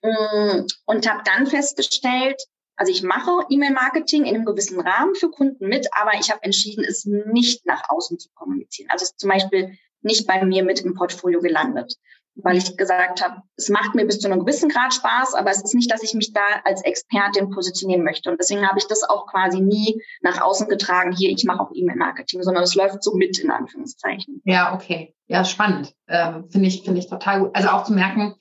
Mm, 0.03 0.67
und 0.87 1.11
habe 1.11 1.23
dann 1.25 1.47
festgestellt, 1.47 2.41
also 2.77 2.93
ich 2.93 3.03
mache 3.03 3.45
E-Mail-Marketing 3.51 4.25
in 4.25 4.37
einem 4.37 4.45
gewissen 4.45 4.79
Rahmen 4.79 5.17
für 5.17 5.31
Kunden 5.31 5.67
mit, 5.67 5.89
aber 5.93 6.13
ich 6.21 6.31
habe 6.31 6.43
entschieden, 6.43 6.85
es 6.85 7.05
nicht 7.05 7.67
nach 7.67 7.83
außen 7.89 8.19
zu 8.21 8.29
kommunizieren. 8.35 8.91
Also 8.91 9.07
zum 9.17 9.31
Beispiel 9.31 9.77
nicht 10.03 10.29
bei 10.29 10.45
mir 10.45 10.63
mit 10.63 10.81
im 10.81 10.95
Portfolio 10.95 11.41
gelandet, 11.41 11.97
weil 12.43 12.57
ich 12.57 12.77
gesagt 12.77 13.23
habe, 13.23 13.43
es 13.57 13.69
macht 13.69 13.95
mir 13.95 14.07
bis 14.07 14.21
zu 14.21 14.31
einem 14.31 14.41
gewissen 14.41 14.69
Grad 14.69 14.95
Spaß, 14.95 15.35
aber 15.35 15.51
es 15.51 15.63
ist 15.63 15.75
nicht, 15.75 15.91
dass 15.91 16.03
ich 16.03 16.15
mich 16.15 16.33
da 16.33 16.43
als 16.65 16.83
Expertin 16.83 17.51
positionieren 17.51 18.05
möchte. 18.05 18.31
Und 18.31 18.39
deswegen 18.39 18.67
habe 18.67 18.79
ich 18.79 18.87
das 18.87 19.03
auch 19.03 19.27
quasi 19.27 19.61
nie 19.61 20.03
nach 20.23 20.41
außen 20.41 20.69
getragen, 20.69 21.13
hier, 21.13 21.31
ich 21.31 21.45
mache 21.45 21.61
auch 21.61 21.71
E-Mail-Marketing, 21.73 22.43
sondern 22.43 22.63
es 22.63 22.75
läuft 22.75 23.03
so 23.03 23.15
mit, 23.15 23.39
in 23.39 23.51
Anführungszeichen. 23.51 24.41
Ja, 24.45 24.75
okay. 24.75 25.15
Ja, 25.27 25.45
spannend. 25.45 25.95
Ähm, 26.07 26.49
finde 26.51 26.69
ich, 26.69 26.83
finde 26.83 27.01
ich 27.01 27.09
total 27.09 27.41
gut. 27.41 27.51
Also 27.55 27.69
auch 27.69 27.85
zu 27.85 27.93
merken, 27.93 28.35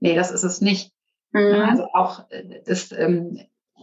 nee, 0.00 0.14
das 0.14 0.30
ist 0.30 0.42
es 0.42 0.60
nicht. 0.60 0.92
Mhm. 1.32 1.66
Also 1.68 1.84
auch 1.94 2.28
äh, 2.30 2.62
das, 2.66 2.90
ähm, 2.92 3.40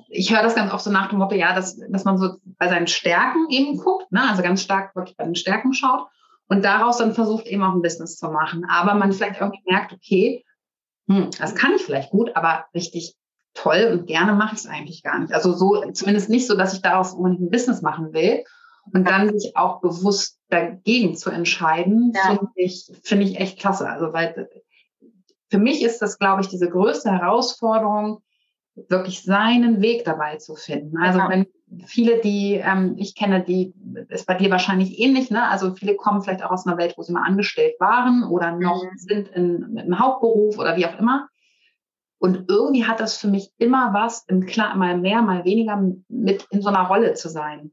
ich 0.10 0.34
höre 0.34 0.44
das 0.44 0.56
ganz 0.56 0.72
oft 0.74 0.84
so 0.84 0.92
nach 0.92 1.10
dem 1.10 1.20
Motto, 1.20 1.36
ja, 1.36 1.56
dass, 1.56 1.78
dass 1.78 2.04
man 2.04 2.18
so 2.18 2.36
bei 2.44 2.68
seinen 2.68 2.88
Stärken 2.88 3.48
eben 3.50 3.78
guckt, 3.78 4.12
ne? 4.12 4.30
also 4.30 4.44
ganz 4.44 4.62
stark 4.62 4.96
wirklich 4.96 5.18
bei 5.18 5.24
den 5.24 5.36
Stärken 5.36 5.74
schaut 5.74 6.08
und 6.48 6.64
daraus 6.64 6.98
dann 6.98 7.14
versucht 7.14 7.48
eben 7.48 7.64
auch 7.64 7.74
ein 7.74 7.82
Business 7.82 8.18
zu 8.18 8.30
machen. 8.30 8.66
Aber 8.70 8.94
man 8.94 9.12
vielleicht 9.12 9.42
irgendwie 9.42 9.64
merkt, 9.66 9.94
okay, 9.94 10.46
hm, 11.08 11.30
das 11.38 11.56
kann 11.56 11.74
ich 11.76 11.84
vielleicht 11.84 12.12
gut, 12.12 12.36
aber 12.36 12.66
richtig 12.74 13.16
toll 13.54 13.90
und 13.92 14.08
gerne 14.08 14.34
mache 14.34 14.56
ich 14.56 14.62
es 14.62 14.68
eigentlich 14.68 15.04
gar 15.04 15.20
nicht. 15.20 15.34
Also 15.34 15.54
so, 15.54 15.84
zumindest 15.92 16.30
nicht 16.30 16.48
so, 16.48 16.56
dass 16.56 16.74
ich 16.74 16.82
daraus 16.82 17.14
unbedingt 17.14 17.42
ein 17.42 17.50
Business 17.50 17.82
machen 17.82 18.14
will. 18.14 18.44
Und 18.94 19.06
dann 19.06 19.38
sich 19.38 19.58
auch 19.58 19.82
bewusst 19.82 20.40
dagegen 20.48 21.18
zu 21.18 21.30
entscheiden, 21.30 22.14
ja. 22.16 22.38
finde 22.38 22.52
ich, 22.56 22.90
finde 23.04 23.26
ich 23.26 23.38
echt 23.38 23.60
klasse. 23.60 23.90
Also, 23.90 24.14
weil 24.14 24.48
für 25.50 25.58
mich 25.58 25.84
ist 25.84 26.02
das, 26.02 26.18
glaube 26.20 26.42
ich, 26.42 26.48
diese 26.48 26.70
größte 26.70 27.12
Herausforderung, 27.12 28.22
wirklich 28.88 29.24
seinen 29.24 29.82
Weg 29.82 30.06
dabei 30.06 30.38
zu 30.38 30.56
finden. 30.56 30.98
Also 30.98 31.20
ja. 31.20 31.30
wenn 31.30 31.48
viele, 31.86 32.20
die 32.22 32.56
ähm, 32.56 32.96
ich 32.98 33.16
kenne, 33.16 33.44
die 33.44 33.74
ist 34.10 34.26
bei 34.26 34.36
dir 34.36 34.50
wahrscheinlich 34.50 35.00
ähnlich, 35.00 35.30
ne? 35.32 35.48
Also 35.50 35.74
viele 35.76 35.96
kommen 35.96 36.22
vielleicht 36.22 36.44
auch 36.44 36.52
aus 36.52 36.66
einer 36.66 36.78
Welt, 36.78 36.94
wo 36.98 37.04
sie 37.04 37.12
mal 37.12 37.24
angestellt 37.24 37.76
waren 37.80 38.24
oder 38.24 38.52
noch 38.52 38.84
mhm. 38.84 38.98
sind 38.98 39.28
in, 39.30 39.78
im 39.78 40.00
Hauptberuf 40.00 40.58
oder 40.58 40.78
wie 40.78 40.86
auch 40.86 40.98
immer. 41.00 41.28
Und 42.20 42.46
irgendwie 42.50 42.86
hat 42.86 43.00
das 43.00 43.18
für 43.18 43.28
mich 43.28 43.52
immer 43.58 43.94
was, 43.94 44.26
im 44.28 44.46
klar, 44.46 44.76
mal 44.76 44.98
mehr, 44.98 45.22
mal 45.22 45.46
weniger 45.46 45.80
mit 46.08 46.48
in 46.50 46.62
so 46.62 46.70
einer 46.70 46.88
Rolle 46.88 47.14
zu 47.14 47.30
sein. 47.30 47.72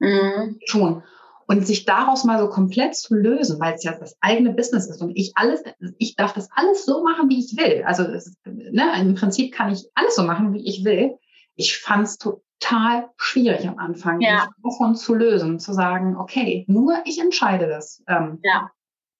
Mhm. 0.00 0.58
Schon. 0.64 1.02
Und 1.46 1.66
sich 1.66 1.84
daraus 1.84 2.24
mal 2.24 2.40
so 2.40 2.48
komplett 2.48 2.96
zu 2.96 3.14
lösen, 3.14 3.60
weil 3.60 3.74
es 3.74 3.84
ja 3.84 3.96
das 3.96 4.16
eigene 4.20 4.54
Business 4.54 4.88
ist 4.88 5.02
und 5.02 5.10
ich 5.14 5.32
alles, 5.34 5.62
ich 5.98 6.16
darf 6.16 6.32
das 6.32 6.48
alles 6.54 6.86
so 6.86 7.04
machen, 7.04 7.28
wie 7.28 7.38
ich 7.38 7.56
will. 7.58 7.84
Also 7.84 8.02
es, 8.04 8.34
ne, 8.46 8.98
im 8.98 9.14
Prinzip 9.14 9.52
kann 9.52 9.70
ich 9.70 9.86
alles 9.94 10.16
so 10.16 10.22
machen, 10.22 10.54
wie 10.54 10.66
ich 10.66 10.84
will. 10.84 11.18
Ich 11.54 11.76
fand 11.76 12.06
es 12.06 12.18
total 12.60 13.10
schwierig 13.16 13.68
am 13.68 13.78
Anfang, 13.78 14.20
ja. 14.20 14.48
davon 14.62 14.96
zu 14.96 15.14
lösen, 15.14 15.58
zu 15.58 15.72
sagen, 15.72 16.16
okay, 16.16 16.64
nur 16.68 17.02
ich 17.04 17.20
entscheide 17.20 17.68
das. 17.68 18.02
Ähm, 18.08 18.38
ja. 18.42 18.70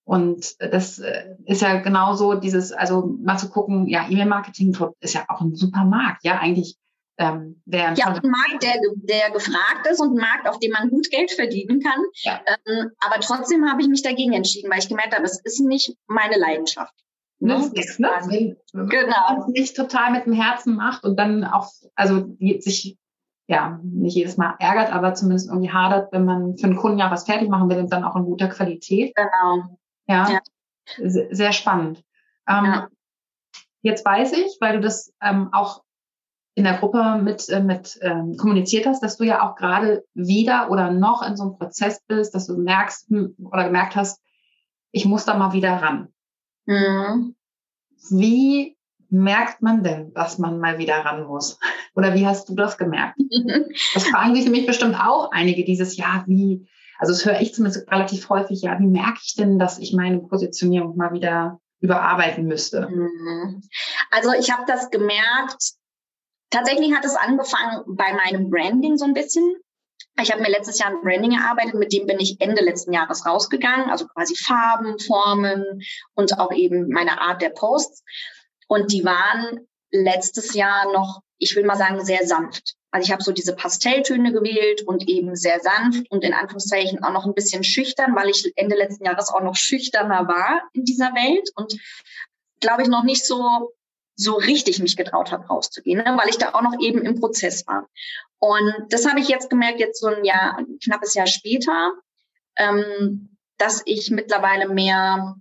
Und 0.05 0.57
das 0.61 0.99
äh, 0.99 1.35
ist 1.47 1.62
ja 1.62 1.81
genauso 1.81 2.35
dieses, 2.35 2.73
also 2.73 3.07
mal 3.23 3.38
zu 3.38 3.49
gucken, 3.49 3.87
ja, 3.87 4.07
E-Mail-Marketing 4.09 4.76
ist 5.00 5.14
ja 5.14 5.25
auch 5.29 5.41
ein 5.41 5.55
super 5.55 5.85
Markt. 5.85 6.25
Ja, 6.25 6.38
eigentlich 6.38 6.76
ähm, 7.17 7.62
wären. 7.64 7.95
Ja, 7.97 8.09
ein 8.09 8.31
Markt, 8.31 8.62
der, 8.62 8.75
der 8.97 9.31
gefragt 9.31 9.87
ist 9.91 10.00
und 10.00 10.14
ein 10.14 10.21
Markt, 10.21 10.47
auf 10.47 10.59
dem 10.59 10.73
man 10.73 10.91
gut 10.91 11.11
Geld 11.11 11.31
verdienen 11.31 11.81
kann. 11.81 12.00
Ja. 12.23 12.41
Ähm, 12.67 12.91
aber 12.99 13.21
trotzdem 13.21 13.69
habe 13.71 13.81
ich 13.81 13.88
mich 13.88 14.03
dagegen 14.03 14.35
entschieden, 14.35 14.71
weil 14.71 14.81
ich 14.81 14.88
gemerkt 14.88 15.14
habe, 15.14 15.25
es 15.25 15.41
ist 15.43 15.61
nicht 15.61 15.97
meine 16.07 16.37
Leidenschaft. 16.37 16.95
Ne? 17.38 17.71
Nichts, 17.73 17.99
ne? 17.99 18.11
Wenn, 18.26 18.57
wenn 18.73 18.88
genau. 18.88 19.29
man 19.29 19.38
es 19.41 19.47
nicht 19.49 19.76
total 19.76 20.12
mit 20.12 20.26
dem 20.26 20.33
Herzen 20.33 20.76
macht 20.76 21.05
und 21.05 21.17
dann 21.17 21.45
auch, 21.45 21.71
also 21.95 22.21
die, 22.21 22.61
sich 22.61 22.99
ja 23.46 23.78
nicht 23.82 24.16
jedes 24.16 24.36
Mal 24.36 24.54
ärgert, 24.58 24.92
aber 24.92 25.14
zumindest 25.14 25.48
irgendwie 25.48 25.70
hadert, 25.70 26.12
wenn 26.12 26.24
man 26.24 26.56
für 26.56 26.66
einen 26.66 26.76
Kunden 26.76 26.98
ja 26.98 27.10
was 27.10 27.24
fertig 27.24 27.48
machen 27.48 27.68
will 27.68 27.78
und 27.78 27.92
dann 27.92 28.04
auch 28.04 28.16
in 28.16 28.24
guter 28.24 28.48
Qualität. 28.48 29.14
Genau. 29.14 29.78
Ja. 30.06 30.30
ja. 30.30 30.40
Sehr 30.96 31.52
spannend. 31.52 32.02
Ähm, 32.48 32.64
ja. 32.64 32.88
Jetzt 33.82 34.04
weiß 34.04 34.32
ich, 34.32 34.56
weil 34.60 34.74
du 34.74 34.80
das 34.80 35.12
ähm, 35.20 35.50
auch 35.52 35.82
in 36.54 36.64
der 36.64 36.78
Gruppe 36.78 37.18
mit, 37.22 37.48
äh, 37.48 37.60
mit 37.60 37.98
ähm, 38.00 38.36
kommuniziert 38.36 38.86
hast, 38.86 39.02
dass 39.02 39.16
du 39.16 39.24
ja 39.24 39.42
auch 39.42 39.56
gerade 39.56 40.04
wieder 40.14 40.70
oder 40.70 40.90
noch 40.90 41.26
in 41.26 41.36
so 41.36 41.42
einem 41.44 41.58
Prozess 41.58 42.00
bist, 42.06 42.34
dass 42.34 42.46
du 42.46 42.56
merkst 42.56 43.08
hm, 43.08 43.36
oder 43.50 43.64
gemerkt 43.64 43.96
hast, 43.96 44.22
ich 44.92 45.04
muss 45.04 45.24
da 45.24 45.36
mal 45.36 45.52
wieder 45.52 45.82
ran. 45.82 46.08
Mhm. 46.66 47.34
Wie 48.10 48.76
merkt 49.14 49.62
man 49.62 49.83
denn, 49.83 50.12
dass 50.12 50.38
man 50.38 50.59
mal 50.59 50.78
wieder 50.78 50.97
ran 50.97 51.25
muss? 51.25 51.59
Oder 51.94 52.14
wie 52.14 52.26
hast 52.26 52.49
du 52.49 52.54
das 52.54 52.76
gemerkt? 52.76 53.18
das 53.94 54.09
fragen 54.09 54.35
sich 54.35 54.44
nämlich 54.44 54.66
bestimmt 54.66 54.97
auch 54.97 55.30
einige 55.33 55.64
dieses 55.64 55.97
Jahr, 55.97 56.25
wie, 56.26 56.68
also 56.99 57.12
das 57.12 57.25
höre 57.25 57.40
ich 57.40 57.54
zumindest 57.54 57.90
relativ 57.90 58.28
häufig, 58.28 58.62
ja, 58.62 58.78
wie 58.78 58.87
merke 58.87 59.21
ich 59.23 59.35
denn, 59.35 59.59
dass 59.59 59.78
ich 59.78 59.94
meine 59.94 60.18
Positionierung 60.18 60.97
mal 60.97 61.12
wieder 61.12 61.61
überarbeiten 61.80 62.47
müsste? 62.47 62.88
Mhm. 62.88 63.62
Also 64.11 64.33
ich 64.33 64.50
habe 64.50 64.64
das 64.66 64.90
gemerkt, 64.90 65.75
tatsächlich 66.50 66.94
hat 66.94 67.04
es 67.04 67.14
angefangen 67.14 67.85
bei 67.87 68.12
meinem 68.12 68.50
Branding 68.50 68.97
so 68.97 69.04
ein 69.04 69.14
bisschen. 69.14 69.56
Ich 70.21 70.30
habe 70.30 70.42
mir 70.42 70.50
letztes 70.50 70.78
Jahr 70.78 70.90
ein 70.90 71.02
Branding 71.02 71.33
erarbeitet, 71.33 71.75
mit 71.75 71.92
dem 71.92 72.06
bin 72.06 72.21
ich 72.21 72.40
Ende 72.40 72.62
letzten 72.62 72.92
Jahres 72.92 73.26
rausgegangen, 73.26 73.90
also 73.90 74.06
quasi 74.06 74.37
Farben, 74.37 74.99
Formen 75.00 75.83
und 76.14 76.38
auch 76.38 76.52
eben 76.52 76.88
meine 76.88 77.21
Art 77.21 77.42
der 77.42 77.50
Posts. 77.50 78.04
Und 78.68 78.92
die 78.92 79.04
waren 79.04 79.66
letztes 79.90 80.54
Jahr 80.54 80.92
noch, 80.92 81.23
ich 81.38 81.54
will 81.56 81.64
mal 81.64 81.76
sagen, 81.76 82.04
sehr 82.04 82.26
sanft. 82.26 82.75
Also 82.90 83.06
ich 83.06 83.12
habe 83.12 83.23
so 83.23 83.33
diese 83.33 83.56
Pastelltöne 83.56 84.33
gewählt 84.33 84.83
und 84.83 85.09
eben 85.09 85.35
sehr 85.35 85.61
sanft 85.61 86.11
und 86.11 86.23
in 86.23 86.33
Anführungszeichen 86.33 87.02
auch 87.02 87.12
noch 87.12 87.26
ein 87.26 87.35
bisschen 87.35 87.64
schüchtern, 87.64 88.14
weil 88.14 88.28
ich 88.28 88.52
Ende 88.56 88.76
letzten 88.76 89.04
Jahres 89.04 89.30
auch 89.30 89.42
noch 89.42 89.56
schüchterner 89.56 90.28
war 90.28 90.62
in 90.73 90.85
dieser 90.85 91.12
Welt 91.12 91.50
und 91.56 91.75
glaube 92.61 92.83
ich 92.83 92.88
noch 92.88 93.02
nicht 93.02 93.26
so 93.26 93.73
so 94.16 94.35
richtig 94.35 94.78
mich 94.78 94.97
getraut 94.97 95.33
habe, 95.33 95.47
rauszugehen, 95.47 95.99
ne? 95.99 96.16
weil 96.16 96.28
ich 96.28 96.38
da 96.38 96.54
auch 96.54 96.62
noch 96.62 96.78
eben 96.80 97.02
im 97.04 97.18
Prozess 97.18 97.66
war. 97.66 97.88
Und 98.38 98.87
das 98.90 99.09
habe 99.09 99.21
ich 99.21 99.28
jetzt 99.28 99.50
gemerkt, 99.50 99.80
jetzt 99.80 100.00
so 100.00 100.06
ein 100.06 100.25
Jahr, 100.25 100.56
ein 100.59 100.78
knappes 100.83 101.14
Jahr 101.14 101.26
später, 101.26 101.92
ähm, 102.56 103.37
dass 103.59 103.83
ich 103.87 104.11
mittlerweile 104.11 104.68
mehr, 104.68 105.37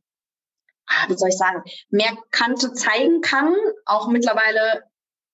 wie 1.08 1.18
soll 1.18 1.30
ich 1.30 1.38
sagen, 1.38 1.64
mehr 1.90 2.16
Kante 2.32 2.74
zeigen 2.74 3.22
kann, 3.22 3.56
auch 3.86 4.08
mittlerweile 4.08 4.84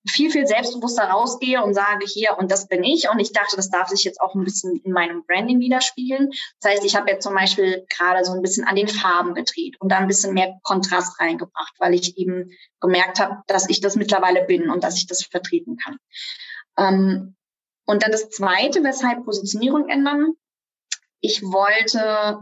viel, 0.07 0.31
viel 0.31 0.47
selbstbewusster 0.47 1.03
rausgehe 1.03 1.61
und 1.63 1.73
sage 1.73 2.05
hier, 2.05 2.37
und 2.37 2.51
das 2.51 2.67
bin 2.67 2.83
ich. 2.83 3.09
Und 3.09 3.19
ich 3.19 3.33
dachte, 3.33 3.55
das 3.55 3.69
darf 3.69 3.89
sich 3.89 4.03
jetzt 4.03 4.21
auch 4.21 4.33
ein 4.33 4.43
bisschen 4.43 4.75
in 4.77 4.91
meinem 4.91 5.23
Branding 5.25 5.59
widerspiegeln. 5.59 6.29
Das 6.61 6.71
heißt, 6.71 6.85
ich 6.85 6.95
habe 6.95 7.09
jetzt 7.09 7.23
zum 7.23 7.35
Beispiel 7.35 7.85
gerade 7.95 8.23
so 8.23 8.31
ein 8.31 8.41
bisschen 8.41 8.65
an 8.65 8.75
den 8.75 8.87
Farben 8.87 9.33
gedreht 9.33 9.75
und 9.79 9.91
da 9.91 9.97
ein 9.97 10.07
bisschen 10.07 10.33
mehr 10.33 10.57
Kontrast 10.63 11.19
reingebracht, 11.19 11.73
weil 11.79 11.93
ich 11.93 12.17
eben 12.17 12.51
gemerkt 12.79 13.19
habe, 13.19 13.41
dass 13.47 13.69
ich 13.69 13.81
das 13.81 13.95
mittlerweile 13.95 14.45
bin 14.45 14.69
und 14.69 14.83
dass 14.83 14.95
ich 14.95 15.07
das 15.07 15.23
vertreten 15.23 15.77
kann. 15.77 15.97
Ähm, 16.77 17.35
und 17.85 18.03
dann 18.03 18.11
das 18.11 18.29
Zweite, 18.29 18.83
weshalb 18.83 19.25
Positionierung 19.25 19.89
ändern. 19.89 20.33
Ich 21.21 21.41
wollte 21.41 22.39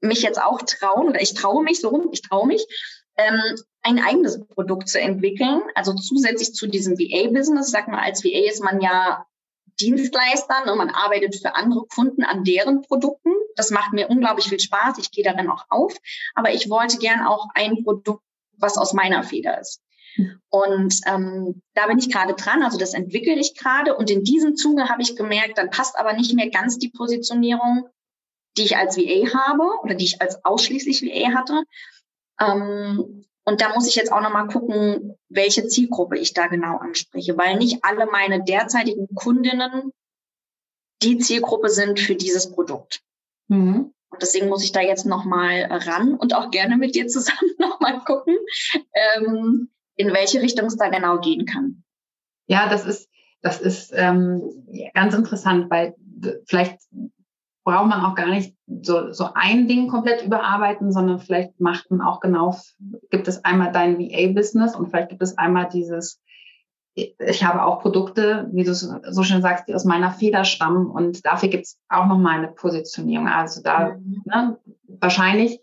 mich 0.00 0.22
jetzt 0.22 0.40
auch 0.40 0.62
trauen, 0.62 1.08
oder 1.08 1.20
ich 1.20 1.34
traue 1.34 1.62
mich 1.62 1.80
so 1.80 1.88
rum, 1.88 2.08
ich 2.12 2.22
traue 2.22 2.46
mich, 2.46 2.66
ähm, 3.16 3.40
ein 3.82 3.98
eigenes 3.98 4.46
Produkt 4.46 4.88
zu 4.88 5.00
entwickeln. 5.00 5.62
Also 5.74 5.94
zusätzlich 5.94 6.54
zu 6.54 6.66
diesem 6.66 6.98
VA-Business, 6.98 7.70
sag 7.70 7.88
mal, 7.88 8.02
als 8.02 8.24
VA 8.24 8.48
ist 8.48 8.62
man 8.62 8.80
ja 8.80 9.26
Dienstleister 9.80 10.70
und 10.70 10.78
man 10.78 10.90
arbeitet 10.90 11.36
für 11.36 11.54
andere 11.54 11.86
Kunden 11.86 12.22
an 12.22 12.44
deren 12.44 12.82
Produkten. 12.82 13.30
Das 13.56 13.70
macht 13.70 13.92
mir 13.92 14.08
unglaublich 14.08 14.48
viel 14.48 14.60
Spaß. 14.60 14.98
Ich 14.98 15.10
gehe 15.10 15.24
darin 15.24 15.48
auch 15.48 15.64
auf. 15.70 15.96
Aber 16.34 16.52
ich 16.52 16.68
wollte 16.68 16.98
gern 16.98 17.26
auch 17.26 17.48
ein 17.54 17.82
Produkt, 17.82 18.22
was 18.58 18.76
aus 18.76 18.92
meiner 18.92 19.22
Feder 19.22 19.58
ist. 19.58 19.82
Und 20.48 21.00
ähm, 21.06 21.62
da 21.74 21.86
bin 21.86 21.98
ich 21.98 22.10
gerade 22.10 22.34
dran, 22.34 22.62
also 22.62 22.78
das 22.78 22.94
entwickle 22.94 23.38
ich 23.38 23.54
gerade. 23.54 23.96
Und 23.96 24.10
in 24.10 24.24
diesem 24.24 24.56
Zuge 24.56 24.88
habe 24.88 25.02
ich 25.02 25.16
gemerkt, 25.16 25.56
dann 25.56 25.70
passt 25.70 25.98
aber 25.98 26.12
nicht 26.12 26.34
mehr 26.34 26.50
ganz 26.50 26.78
die 26.78 26.90
Positionierung, 26.90 27.88
die 28.56 28.64
ich 28.64 28.76
als 28.76 28.96
VA 28.96 29.32
habe 29.32 29.64
oder 29.82 29.94
die 29.94 30.04
ich 30.04 30.20
als 30.20 30.44
ausschließlich 30.44 31.02
VA 31.02 31.34
hatte, 31.34 31.64
ähm, 32.40 33.24
und 33.44 33.60
da 33.60 33.74
muss 33.74 33.88
ich 33.88 33.94
jetzt 33.94 34.12
auch 34.12 34.20
nochmal 34.20 34.48
gucken, 34.48 35.16
welche 35.28 35.66
Zielgruppe 35.66 36.18
ich 36.18 36.34
da 36.34 36.46
genau 36.46 36.76
anspreche, 36.76 37.36
weil 37.36 37.56
nicht 37.56 37.84
alle 37.84 38.06
meine 38.06 38.44
derzeitigen 38.44 39.08
Kundinnen 39.14 39.92
die 41.02 41.18
Zielgruppe 41.18 41.70
sind 41.70 41.98
für 41.98 42.14
dieses 42.14 42.52
Produkt. 42.52 43.00
Mhm. 43.48 43.94
Und 44.10 44.22
deswegen 44.22 44.48
muss 44.48 44.64
ich 44.64 44.72
da 44.72 44.80
jetzt 44.80 45.06
nochmal 45.06 45.64
ran 45.64 46.14
und 46.14 46.34
auch 46.34 46.50
gerne 46.50 46.76
mit 46.76 46.94
dir 46.94 47.06
zusammen 47.08 47.50
nochmal 47.58 48.00
gucken, 48.04 48.36
ähm, 48.92 49.70
in 49.96 50.12
welche 50.12 50.42
Richtung 50.42 50.66
es 50.66 50.76
da 50.76 50.88
genau 50.88 51.18
gehen 51.20 51.46
kann. 51.46 51.82
Ja, 52.46 52.68
das 52.68 52.84
ist, 52.84 53.08
das 53.40 53.60
ist 53.60 53.92
ähm, 53.94 54.42
ganz 54.94 55.14
interessant, 55.14 55.70
weil 55.70 55.94
vielleicht 56.46 56.78
braucht 57.64 57.88
man 57.88 58.04
auch 58.04 58.14
gar 58.14 58.28
nicht 58.28 58.54
so, 58.82 59.12
so 59.12 59.28
ein 59.34 59.68
Ding 59.68 59.88
komplett 59.88 60.24
überarbeiten, 60.24 60.92
sondern 60.92 61.18
vielleicht 61.18 61.60
macht 61.60 61.90
man 61.90 62.00
auch 62.00 62.20
genau, 62.20 62.56
gibt 63.10 63.28
es 63.28 63.44
einmal 63.44 63.72
dein 63.72 63.98
VA-Business 63.98 64.74
und 64.74 64.88
vielleicht 64.88 65.10
gibt 65.10 65.22
es 65.22 65.36
einmal 65.36 65.68
dieses, 65.68 66.20
ich 66.94 67.44
habe 67.44 67.62
auch 67.62 67.80
Produkte, 67.80 68.48
wie 68.52 68.64
du 68.64 68.74
so 68.74 69.22
schön 69.22 69.42
sagst, 69.42 69.68
die 69.68 69.74
aus 69.74 69.84
meiner 69.84 70.10
Feder 70.10 70.44
stammen 70.44 70.86
und 70.90 71.24
dafür 71.24 71.48
gibt 71.48 71.64
es 71.64 71.78
auch 71.88 72.06
nochmal 72.06 72.38
eine 72.38 72.48
Positionierung. 72.48 73.28
Also 73.28 73.62
da 73.62 73.90
mhm. 73.94 74.22
ne, 74.24 74.58
wahrscheinlich 75.00 75.60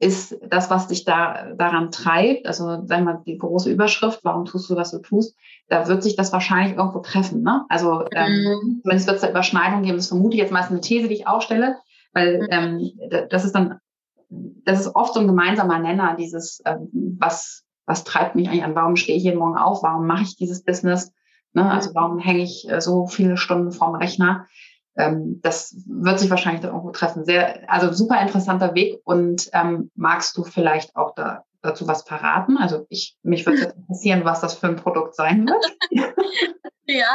ist 0.00 0.38
das, 0.48 0.70
was 0.70 0.86
dich 0.86 1.04
da 1.04 1.52
daran 1.56 1.90
treibt, 1.90 2.46
also 2.46 2.64
sagen 2.86 2.88
wir 2.88 3.14
mal 3.14 3.22
die 3.26 3.36
große 3.36 3.70
Überschrift, 3.70 4.20
warum 4.22 4.44
tust 4.44 4.70
du, 4.70 4.76
was 4.76 4.92
du 4.92 4.98
tust, 4.98 5.36
da 5.68 5.88
wird 5.88 6.02
sich 6.02 6.14
das 6.14 6.32
wahrscheinlich 6.32 6.76
irgendwo 6.76 7.00
treffen. 7.00 7.42
Ne? 7.42 7.64
Also 7.68 8.04
ähm, 8.14 8.32
mhm. 8.32 8.80
zumindest 8.82 9.06
wird 9.08 9.16
es 9.16 9.22
da 9.22 9.30
Überschneidungen 9.30 9.82
geben, 9.82 9.96
das 9.96 10.08
vermute 10.08 10.36
ich 10.36 10.42
jetzt 10.42 10.52
meist 10.52 10.70
eine 10.70 10.80
These, 10.80 11.08
die 11.08 11.14
ich 11.14 11.26
aufstelle, 11.26 11.76
weil 12.12 12.42
mhm. 12.42 12.46
ähm, 12.50 13.28
das 13.28 13.44
ist 13.44 13.54
dann, 13.54 13.80
das 14.28 14.80
ist 14.80 14.94
oft 14.94 15.14
so 15.14 15.20
ein 15.20 15.26
gemeinsamer 15.26 15.80
Nenner, 15.80 16.14
dieses, 16.16 16.62
ähm, 16.64 17.16
was, 17.18 17.64
was 17.84 18.04
treibt 18.04 18.36
mich 18.36 18.48
eigentlich 18.48 18.64
an, 18.64 18.76
warum 18.76 18.94
stehe 18.94 19.18
ich 19.18 19.24
jeden 19.24 19.38
Morgen 19.40 19.56
auf, 19.56 19.82
warum 19.82 20.06
mache 20.06 20.22
ich 20.22 20.36
dieses 20.36 20.62
Business, 20.62 21.12
ne? 21.54 21.64
Mhm. 21.64 21.70
also 21.70 21.90
warum 21.94 22.20
hänge 22.20 22.44
ich 22.44 22.70
äh, 22.70 22.80
so 22.80 23.06
viele 23.06 23.36
Stunden 23.36 23.72
vorm 23.72 23.96
Rechner 23.96 24.46
ähm, 24.98 25.40
das 25.42 25.76
wird 25.86 26.18
sich 26.18 26.28
wahrscheinlich 26.28 26.60
da 26.60 26.68
irgendwo 26.68 26.90
treffen. 26.90 27.24
Sehr, 27.24 27.70
also 27.70 27.92
super 27.92 28.20
interessanter 28.20 28.74
Weg. 28.74 29.00
Und 29.04 29.48
ähm, 29.52 29.90
magst 29.94 30.36
du 30.36 30.42
vielleicht 30.42 30.96
auch 30.96 31.14
da, 31.14 31.44
dazu 31.62 31.86
was 31.86 32.02
verraten? 32.02 32.58
Also 32.58 32.84
ich, 32.88 33.16
mich 33.22 33.46
würde 33.46 33.72
interessieren, 33.76 34.24
was 34.24 34.40
das 34.40 34.54
für 34.54 34.66
ein 34.66 34.76
Produkt 34.76 35.14
sein 35.14 35.46
wird. 35.46 35.76
ja, 36.86 37.06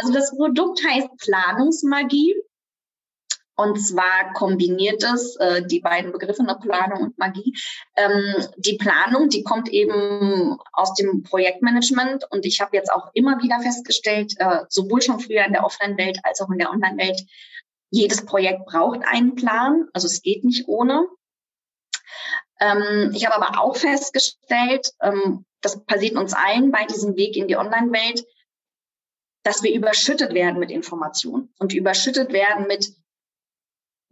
also 0.00 0.12
das 0.12 0.34
Produkt 0.36 0.80
heißt 0.88 1.08
Planungsmagie. 1.18 2.34
Und 3.54 3.76
zwar 3.76 4.32
kombiniert 4.32 5.02
es 5.04 5.36
äh, 5.36 5.62
die 5.66 5.80
beiden 5.80 6.12
Begriffe, 6.12 6.42
ne, 6.42 6.58
Planung 6.60 7.02
und 7.02 7.18
Magie. 7.18 7.54
Ähm, 7.96 8.46
die 8.56 8.76
Planung, 8.76 9.28
die 9.28 9.42
kommt 9.42 9.68
eben 9.68 10.58
aus 10.72 10.94
dem 10.94 11.22
Projektmanagement. 11.22 12.24
Und 12.30 12.46
ich 12.46 12.60
habe 12.60 12.76
jetzt 12.76 12.90
auch 12.90 13.10
immer 13.12 13.42
wieder 13.42 13.60
festgestellt, 13.60 14.34
äh, 14.38 14.60
sowohl 14.68 15.02
schon 15.02 15.20
früher 15.20 15.44
in 15.44 15.52
der 15.52 15.64
Offline-Welt 15.64 16.20
als 16.22 16.40
auch 16.40 16.50
in 16.50 16.58
der 16.58 16.70
Online-Welt, 16.70 17.22
jedes 17.90 18.24
Projekt 18.24 18.64
braucht 18.64 19.00
einen 19.04 19.34
Plan. 19.34 19.86
Also 19.92 20.06
es 20.06 20.22
geht 20.22 20.44
nicht 20.44 20.66
ohne. 20.66 21.06
Ähm, 22.58 23.12
ich 23.14 23.26
habe 23.26 23.36
aber 23.36 23.60
auch 23.60 23.76
festgestellt, 23.76 24.92
ähm, 25.02 25.44
das 25.60 25.84
passiert 25.84 26.16
uns 26.16 26.32
allen 26.32 26.70
bei 26.70 26.86
diesem 26.86 27.16
Weg 27.16 27.36
in 27.36 27.48
die 27.48 27.56
Online-Welt, 27.56 28.24
dass 29.44 29.62
wir 29.62 29.74
überschüttet 29.74 30.32
werden 30.32 30.58
mit 30.58 30.70
Informationen 30.70 31.52
und 31.58 31.74
überschüttet 31.74 32.32
werden 32.32 32.66
mit 32.66 32.94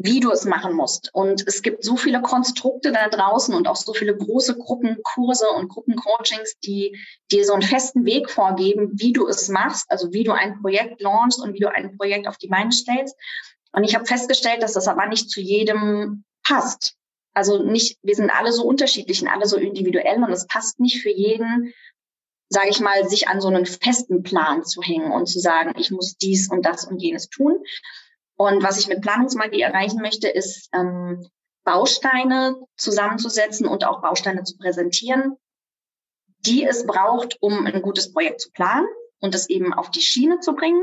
wie 0.02 0.21
du 0.21 0.30
es 0.30 0.47
machen 0.47 0.75
musst. 0.75 1.11
Und 1.12 1.47
es 1.47 1.61
gibt 1.61 1.85
so 1.85 1.97
viele 1.97 2.23
Konstrukte 2.23 2.90
da 2.90 3.09
draußen 3.09 3.54
und 3.54 3.69
auch 3.69 3.76
so 3.76 3.92
viele 3.92 4.16
große 4.16 4.57
Gruppenkurse 4.57 5.47
und 5.50 5.69
Gruppencoachings, 5.69 6.59
die 6.61 6.99
dir 7.30 7.45
so 7.45 7.52
einen 7.52 7.62
festen 7.62 8.07
Weg 8.07 8.30
vorgeben, 8.30 8.92
wie 8.95 9.12
du 9.12 9.28
es 9.28 9.49
machst, 9.49 9.90
also 9.90 10.12
wie 10.12 10.25
du 10.25 10.33
ein 10.33 10.61
Projekt 10.62 11.02
launchst 11.02 11.40
und 11.42 11.52
wie 11.52 11.61
du 11.61 11.71
ein 11.71 11.99
Projekt 11.99 12.26
auf 12.28 12.38
die 12.38 12.49
Beine 12.49 12.73
stellst. 12.73 13.14
Und 13.73 13.85
ich 13.85 13.95
habe 13.95 14.07
festgestellt, 14.07 14.62
dass 14.62 14.73
das 14.73 14.88
aber 14.88 15.07
nicht 15.07 15.28
zu 15.28 15.40
jedem 15.40 16.25
passt. 16.42 16.95
Also 17.35 17.62
nicht, 17.62 17.99
wir 18.02 18.14
sind 18.14 18.30
alle 18.30 18.52
so 18.52 18.64
unterschiedlich 18.64 19.21
und 19.21 19.28
alle 19.28 19.47
so 19.47 19.59
individuell 19.59 20.23
und 20.23 20.33
es 20.33 20.47
passt 20.47 20.80
nicht 20.80 21.02
für 21.02 21.11
jeden 21.11 21.75
sage 22.52 22.69
ich 22.69 22.80
mal, 22.80 23.09
sich 23.09 23.28
an 23.28 23.40
so 23.40 23.47
einen 23.47 23.64
festen 23.64 24.25
Plan 24.25 24.64
zu 24.64 24.83
hängen 24.83 25.12
und 25.12 25.26
zu 25.26 25.38
sagen, 25.38 25.73
ich 25.78 25.92
muss 25.92 26.16
dies 26.16 26.50
und 26.50 26.66
das 26.66 26.85
und 26.85 27.00
jenes 27.00 27.28
tun. 27.28 27.62
Und 28.40 28.62
was 28.62 28.78
ich 28.78 28.88
mit 28.88 29.02
Planungsmagie 29.02 29.61
erreichen 29.61 30.00
möchte, 30.00 30.26
ist 30.26 30.70
ähm, 30.73 31.28
Bausteine 31.62 32.56
zusammenzusetzen 32.78 33.66
und 33.66 33.85
auch 33.85 34.00
Bausteine 34.00 34.44
zu 34.44 34.56
präsentieren, 34.56 35.37
die 36.47 36.64
es 36.64 36.87
braucht, 36.87 37.37
um 37.42 37.66
ein 37.66 37.82
gutes 37.82 38.14
Projekt 38.14 38.40
zu 38.40 38.50
planen 38.52 38.87
und 39.20 39.35
es 39.35 39.50
eben 39.50 39.75
auf 39.75 39.90
die 39.90 40.00
Schiene 40.00 40.40
zu 40.40 40.54
bringen. 40.54 40.80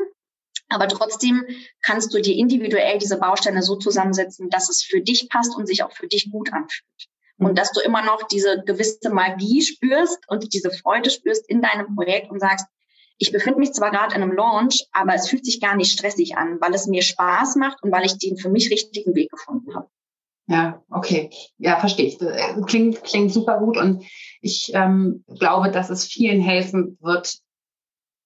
Aber 0.70 0.88
trotzdem 0.88 1.48
kannst 1.82 2.14
du 2.14 2.22
dir 2.22 2.36
individuell 2.36 3.00
diese 3.00 3.18
Bausteine 3.18 3.64
so 3.64 3.76
zusammensetzen, 3.76 4.52
dass 4.52 4.70
es 4.70 4.84
für 4.84 5.02
dich 5.02 5.28
passt 5.28 5.58
und 5.58 5.66
sich 5.66 5.82
auch 5.82 5.94
für 5.94 6.08
dich 6.08 6.30
gut 6.30 6.54
anfühlt. 6.54 7.08
Und 7.40 7.54
mhm. 7.54 7.56
dass 7.56 7.72
du 7.72 7.80
immer 7.80 8.04
noch 8.04 8.22
diese 8.28 8.62
gewisse 8.68 9.10
Magie 9.10 9.64
spürst 9.64 10.20
und 10.28 10.54
diese 10.54 10.70
Freude 10.70 11.10
spürst 11.10 11.50
in 11.50 11.64
deinem 11.64 11.96
Projekt 11.96 12.30
und 12.30 12.40
sagst, 12.40 12.68
ich 13.18 13.32
befinde 13.32 13.60
mich 13.60 13.74
zwar 13.74 13.92
gerade 13.92 14.16
in 14.16 14.22
einem 14.22 14.34
Launch, 14.34 14.86
aber 14.92 15.16
es 15.16 15.30
fühlt 15.30 15.46
sich 15.46 15.60
gar 15.60 15.76
nicht 15.76 15.92
stressig 15.92 16.38
an, 16.38 16.60
weil 16.62 16.74
es 16.74 16.88
mir 16.88 17.02
Spaß 17.02 17.56
macht 17.56 17.82
und 17.84 17.92
weil 17.92 18.06
ich 18.06 18.18
den 18.18 18.38
für 18.38 18.50
mich 18.50 18.72
richtigen 18.72 19.16
Weg 19.16 19.32
gefunden 19.32 19.76
habe. 19.76 19.90
Ja, 20.48 20.82
okay. 20.90 21.30
Ja, 21.58 21.80
verstehe 21.80 22.06
ich. 22.08 22.22
Äh, 22.22 22.62
klingt, 22.66 23.04
klingt 23.04 23.34
super 23.34 23.60
gut 23.60 23.78
und 23.78 24.06
ich 24.42 24.72
ähm, 24.74 25.26
glaube, 25.28 25.72
dass 25.72 25.90
es 25.90 26.06
vielen 26.06 26.42
helfen 26.42 26.98
wird, 27.02 27.40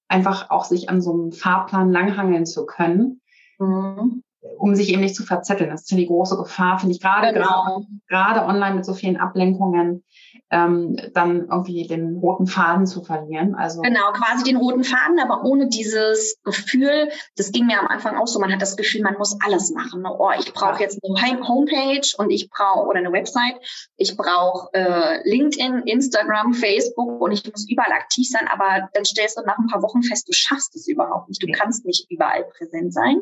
einfach 0.07 0.50
auch 0.50 0.65
sich 0.65 0.89
an 0.89 1.01
so 1.01 1.13
einem 1.13 1.31
Fahrplan 1.31 1.91
langhangeln 1.91 2.45
zu 2.45 2.65
können. 2.65 3.21
Mhm 3.57 4.24
um 4.57 4.75
sich 4.75 4.89
eben 4.89 5.01
nicht 5.01 5.15
zu 5.15 5.24
verzetteln. 5.24 5.69
Das 5.69 5.81
ist 5.81 5.91
ja 5.91 5.98
die 5.98 6.07
große 6.07 6.36
Gefahr, 6.38 6.79
finde 6.79 6.95
ich, 6.95 7.01
gerade, 7.01 7.33
genau. 7.33 7.86
gerade 8.07 8.45
online 8.45 8.75
mit 8.75 8.86
so 8.86 8.93
vielen 8.93 9.17
Ablenkungen, 9.17 10.03
ähm, 10.50 10.98
dann 11.13 11.48
irgendwie 11.50 11.88
den 11.88 12.17
roten 12.17 12.48
Faden 12.48 12.86
zu 12.86 13.03
verlieren. 13.03 13.55
Also 13.55 13.81
genau, 13.81 14.12
quasi 14.13 14.43
den 14.43 14.57
roten 14.57 14.83
Faden, 14.83 15.19
aber 15.19 15.43
ohne 15.43 15.67
dieses 15.67 16.39
Gefühl, 16.43 17.10
das 17.36 17.51
ging 17.51 17.67
mir 17.67 17.79
am 17.79 17.88
Anfang 17.88 18.17
auch 18.17 18.27
so, 18.27 18.39
man 18.39 18.51
hat 18.51 18.62
das 18.62 18.77
Gefühl, 18.77 19.01
man 19.01 19.17
muss 19.17 19.38
alles 19.45 19.71
machen. 19.71 20.03
Oh, 20.05 20.31
ich 20.38 20.53
brauche 20.53 20.81
jetzt 20.81 21.00
eine 21.03 21.48
Homepage 21.48 22.07
und 22.17 22.31
ich 22.31 22.50
brauche 22.50 22.88
oder 22.88 23.00
eine 23.00 23.12
Website, 23.12 23.55
ich 23.95 24.17
brauche 24.17 24.69
äh, 24.74 25.27
LinkedIn, 25.29 25.83
Instagram, 25.86 26.53
Facebook 26.53 27.21
und 27.21 27.31
ich 27.31 27.50
muss 27.50 27.69
überall 27.69 27.91
aktiv 27.93 28.27
sein, 28.27 28.48
aber 28.51 28.89
dann 28.93 29.05
stellst 29.05 29.38
du 29.38 29.41
nach 29.43 29.57
ein 29.57 29.67
paar 29.67 29.81
Wochen 29.83 30.03
fest, 30.03 30.27
du 30.27 30.33
schaffst 30.33 30.75
es 30.75 30.88
überhaupt 30.88 31.29
nicht. 31.29 31.41
Du 31.41 31.48
kannst 31.51 31.86
nicht 31.86 32.10
überall 32.10 32.45
präsent 32.57 32.93
sein. 32.93 33.21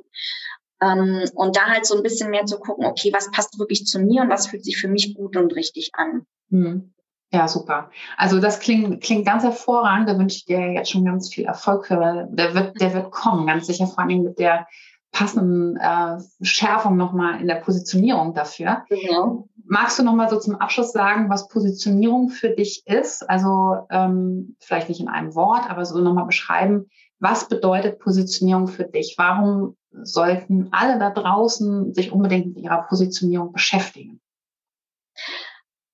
Ähm, 0.81 1.23
und 1.35 1.55
da 1.55 1.65
halt 1.65 1.85
so 1.85 1.97
ein 1.97 2.03
bisschen 2.03 2.29
mehr 2.29 2.45
zu 2.45 2.59
gucken, 2.59 2.85
okay, 2.85 3.11
was 3.13 3.31
passt 3.31 3.59
wirklich 3.59 3.85
zu 3.85 3.99
mir 3.99 4.21
und 4.21 4.29
was 4.29 4.47
fühlt 4.47 4.63
sich 4.63 4.77
für 4.77 4.87
mich 4.87 5.13
gut 5.15 5.35
und 5.35 5.55
richtig 5.55 5.91
an. 5.93 6.25
Mhm. 6.49 6.93
Ja, 7.31 7.47
super. 7.47 7.91
Also 8.17 8.39
das 8.39 8.59
klingt, 8.59 9.01
klingt 9.01 9.25
ganz 9.25 9.43
hervorragend. 9.43 10.09
Da 10.09 10.17
wünsche 10.17 10.37
ich 10.37 10.45
dir 10.45 10.71
jetzt 10.71 10.89
schon 10.89 11.05
ganz 11.05 11.31
viel 11.31 11.45
Erfolg 11.45 11.85
für. 11.85 12.27
Der 12.31 12.55
wird, 12.55 12.81
der 12.81 12.93
wird 12.93 13.11
kommen, 13.11 13.45
ganz 13.45 13.67
sicher, 13.67 13.85
vor 13.85 13.99
allem 13.99 14.23
mit 14.23 14.39
der 14.39 14.65
passenden 15.11 15.75
äh, 15.77 16.17
Schärfung 16.41 16.97
nochmal 16.97 17.39
in 17.39 17.47
der 17.47 17.55
Positionierung 17.55 18.33
dafür. 18.33 18.83
Ja. 18.89 19.37
Magst 19.65 19.99
du 19.99 20.03
nochmal 20.03 20.29
so 20.29 20.39
zum 20.39 20.55
Abschluss 20.55 20.91
sagen, 20.91 21.29
was 21.29 21.47
Positionierung 21.47 22.29
für 22.29 22.49
dich 22.49 22.83
ist? 22.85 23.27
Also 23.29 23.85
ähm, 23.91 24.55
vielleicht 24.59 24.89
nicht 24.89 24.99
in 24.99 25.07
einem 25.07 25.35
Wort, 25.35 25.69
aber 25.69 25.85
so 25.85 25.99
nochmal 25.99 26.25
beschreiben, 26.25 26.89
was 27.19 27.47
bedeutet 27.47 27.99
Positionierung 27.99 28.67
für 28.67 28.85
dich? 28.85 29.15
Warum 29.17 29.75
sollten 29.91 30.69
alle 30.71 30.99
da 30.99 31.09
draußen 31.09 31.93
sich 31.93 32.11
unbedingt 32.11 32.55
mit 32.55 32.63
ihrer 32.63 32.83
Positionierung 32.83 33.51
beschäftigen? 33.51 34.21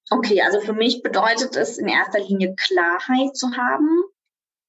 Okay, 0.10 0.42
also 0.42 0.60
für 0.62 0.74
mich 0.74 1.02
bedeutet 1.02 1.56
es 1.56 1.78
in 1.78 1.88
erster 1.88 2.20
Linie 2.20 2.56
Klarheit 2.56 3.36
zu 3.36 3.56
haben. 3.58 4.04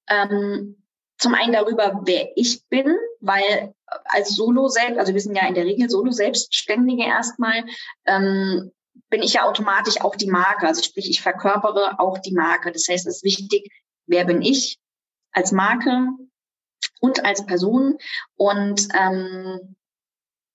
Ähm, 0.09 0.83
zum 1.17 1.33
einen 1.33 1.53
darüber, 1.53 2.01
wer 2.05 2.29
ich 2.35 2.65
bin, 2.69 2.95
weil 3.19 3.73
als 4.05 4.35
Solo 4.35 4.67
selbst, 4.67 4.99
also 4.99 5.13
wir 5.13 5.21
sind 5.21 5.35
ja 5.35 5.47
in 5.47 5.55
der 5.55 5.65
Regel 5.65 5.89
Solo 5.89 6.11
Selbstständige 6.11 7.03
erstmal, 7.03 7.65
ähm, 8.05 8.71
bin 9.09 9.21
ich 9.21 9.33
ja 9.33 9.43
automatisch 9.43 10.01
auch 10.01 10.15
die 10.15 10.29
Marke. 10.29 10.67
Also 10.67 10.81
sprich, 10.81 11.09
ich 11.09 11.21
verkörpere 11.21 11.99
auch 11.99 12.17
die 12.17 12.33
Marke. 12.33 12.71
Das 12.71 12.87
heißt, 12.89 13.07
es 13.07 13.17
ist 13.17 13.23
wichtig, 13.23 13.71
wer 14.05 14.25
bin 14.25 14.41
ich 14.41 14.79
als 15.31 15.51
Marke? 15.51 16.07
Und 16.99 17.25
als 17.25 17.45
Person 17.45 17.97
und 18.35 18.87
ähm, 18.93 19.75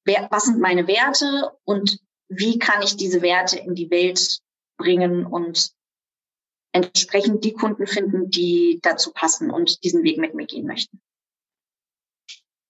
wer, 0.05 0.29
was 0.31 0.45
sind 0.45 0.61
meine 0.61 0.87
Werte 0.87 1.53
und 1.65 1.99
wie 2.29 2.59
kann 2.59 2.83
ich 2.83 2.97
diese 2.97 3.23
Werte 3.23 3.59
in 3.59 3.75
die 3.75 3.91
Welt 3.91 4.41
bringen 4.77 5.27
und 5.27 5.73
entsprechend 6.73 7.45
die 7.45 7.53
Kunden 7.53 7.87
finden, 7.87 8.31
die 8.31 8.81
dazu 8.83 9.13
passen 9.13 9.51
und 9.51 9.85
diesen 9.85 10.03
Weg 10.03 10.19
mit 10.19 10.35
mir 10.35 10.47
gehen 10.47 10.67
möchten. 10.67 11.01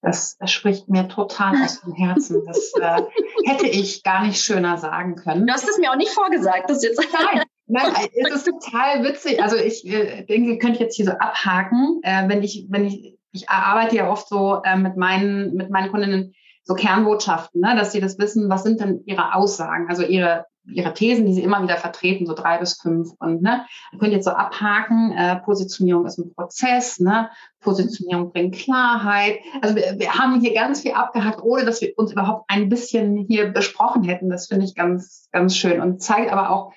Das 0.03 0.37
spricht 0.47 0.89
mir 0.89 1.09
total 1.09 1.63
aus 1.63 1.81
dem 1.83 1.95
Herzen. 1.95 2.45
Das 2.45 2.73
äh, 2.75 3.03
hätte 3.45 3.69
ich 3.69 4.03
gar 4.03 4.27
nicht 4.27 4.43
schöner 4.43 4.77
sagen 4.77 5.15
können. 5.15 5.47
Du 5.47 5.53
hast 5.53 5.69
es 5.69 5.79
mir 5.79 5.93
auch 5.93 5.97
nicht 5.97 6.11
vorgesagt, 6.11 6.69
das 6.69 6.83
jetzt. 6.83 7.01
Nein, 7.13 7.45
nein, 7.67 8.09
es 8.13 8.35
ist 8.35 8.47
total 8.47 9.05
witzig. 9.05 9.41
Also 9.41 9.57
ich 9.57 9.87
äh, 9.87 10.25
denke, 10.25 10.59
könnte 10.59 10.75
ich 10.75 10.81
jetzt 10.81 10.97
hier 10.97 11.05
so 11.05 11.13
abhaken, 11.13 12.01
äh, 12.03 12.29
wenn 12.29 12.43
ich, 12.43 12.67
wenn 12.69 12.85
ich 12.85 13.17
ich 13.33 13.49
arbeite 13.49 13.97
ja 13.97 14.11
oft 14.11 14.29
so 14.29 14.63
äh, 14.63 14.77
mit 14.77 14.97
meinen, 14.97 15.55
mit 15.55 15.71
meinen 15.71 15.91
Kundinnen 15.91 16.35
so 16.65 16.75
Kernbotschaften, 16.75 17.61
ne, 17.61 17.75
dass 17.77 17.93
sie 17.93 18.01
das 18.01 18.19
wissen, 18.19 18.49
was 18.49 18.63
sind 18.63 18.81
denn 18.81 19.03
ihre 19.05 19.35
Aussagen, 19.35 19.89
also 19.89 20.03
ihre, 20.05 20.47
ihre 20.65 20.95
Thesen, 20.95 21.27
die 21.27 21.35
sie 21.35 21.43
immer 21.43 21.61
wieder 21.61 21.77
vertreten, 21.77 22.25
so 22.25 22.35
drei 22.35 22.59
bis 22.59 22.81
fünf. 22.81 23.11
Und 23.19 23.43
ne, 23.43 23.67
ihr 23.93 23.99
könnt 23.99 24.13
jetzt 24.13 24.27
so 24.27 24.31
abhaken, 24.31 25.13
äh, 25.13 25.37
Positionierung 25.41 26.07
ist 26.07 26.19
ein 26.19 26.33
Prozess, 26.35 27.01
ne, 27.01 27.31
Positionierung 27.61 28.31
bringt 28.31 28.55
Klarheit. 28.55 29.39
Also 29.61 29.75
wir, 29.75 29.99
wir 29.99 30.15
haben 30.15 30.41
hier 30.41 30.55
ganz 30.55 30.83
viel 30.83 30.93
abgehakt, 30.93 31.43
ohne 31.43 31.65
dass 31.65 31.81
wir 31.81 31.93
uns 31.97 32.13
überhaupt 32.13 32.45
ein 32.49 32.69
bisschen 32.69 33.17
hier 33.17 33.53
besprochen 33.53 34.05
hätten. 34.05 34.31
Das 34.31 34.47
finde 34.47 34.67
ich 34.67 34.77
ganz, 34.77 35.29
ganz 35.33 35.57
schön 35.57 35.81
und 35.81 36.01
zeigt 36.01 36.31
aber 36.31 36.51
auch, 36.51 36.73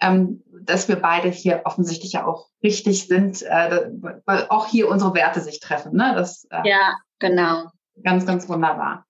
ähm, 0.00 0.42
dass 0.62 0.88
wir 0.88 0.96
beide 0.96 1.28
hier 1.28 1.62
offensichtlich 1.64 2.12
ja 2.12 2.26
auch 2.26 2.48
richtig 2.62 3.06
sind, 3.06 3.42
äh, 3.42 3.90
weil 4.24 4.46
auch 4.48 4.66
hier 4.66 4.88
unsere 4.88 5.14
Werte 5.14 5.40
sich 5.40 5.60
treffen. 5.60 5.96
Ne? 5.96 6.12
Das, 6.14 6.46
äh, 6.50 6.68
ja, 6.68 6.96
genau. 7.18 7.64
Ganz, 8.02 8.26
ganz 8.26 8.48
wunderbar. 8.48 9.06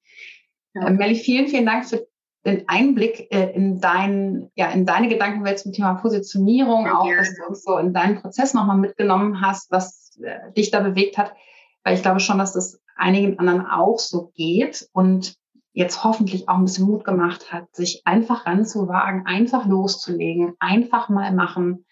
Ja. 0.75 0.87
Äh, 0.87 0.91
Melli, 0.91 1.17
vielen, 1.17 1.49
vielen 1.49 1.67
Dank 1.67 1.89
für 1.89 2.07
den 2.45 2.69
Einblick 2.69 3.33
äh, 3.33 3.51
in, 3.51 3.81
dein, 3.81 4.51
ja, 4.55 4.69
in 4.69 4.87
deine 4.87 5.09
Gedankenwelt 5.09 5.59
zum 5.59 5.73
Thema 5.73 5.95
Positionierung, 5.95 6.87
ja, 6.87 6.99
auch 6.99 7.09
dass 7.17 7.35
du 7.35 7.45
uns 7.49 7.65
so 7.65 7.77
in 7.79 7.93
deinen 7.93 8.21
Prozess 8.21 8.55
nochmal 8.55 8.77
mitgenommen 8.77 9.41
hast, 9.41 9.71
was 9.73 10.17
äh, 10.23 10.53
dich 10.53 10.71
da 10.71 10.81
bewegt 10.81 11.19
hat, 11.19 11.35
weil 11.83 11.95
ich 11.95 12.03
glaube 12.03 12.21
schon, 12.21 12.39
dass 12.39 12.53
das 12.53 12.81
einigen 12.95 13.39
anderen 13.41 13.67
auch 13.67 13.99
so 13.99 14.31
geht. 14.37 14.89
Und 14.93 15.35
jetzt 15.77 16.05
hoffentlich 16.05 16.49
auch 16.49 16.57
ein 16.57 16.65
bisschen 16.65 16.87
Mut 16.87 17.05
gemacht 17.05 17.53
hat, 17.53 17.77
sich 17.77 18.01
einfach 18.07 18.47
ranzuwagen, 18.47 19.27
einfach 19.27 19.67
loszulegen, 19.67 20.55
einfach 20.59 21.11
mal 21.11 21.35
machen 21.35 21.85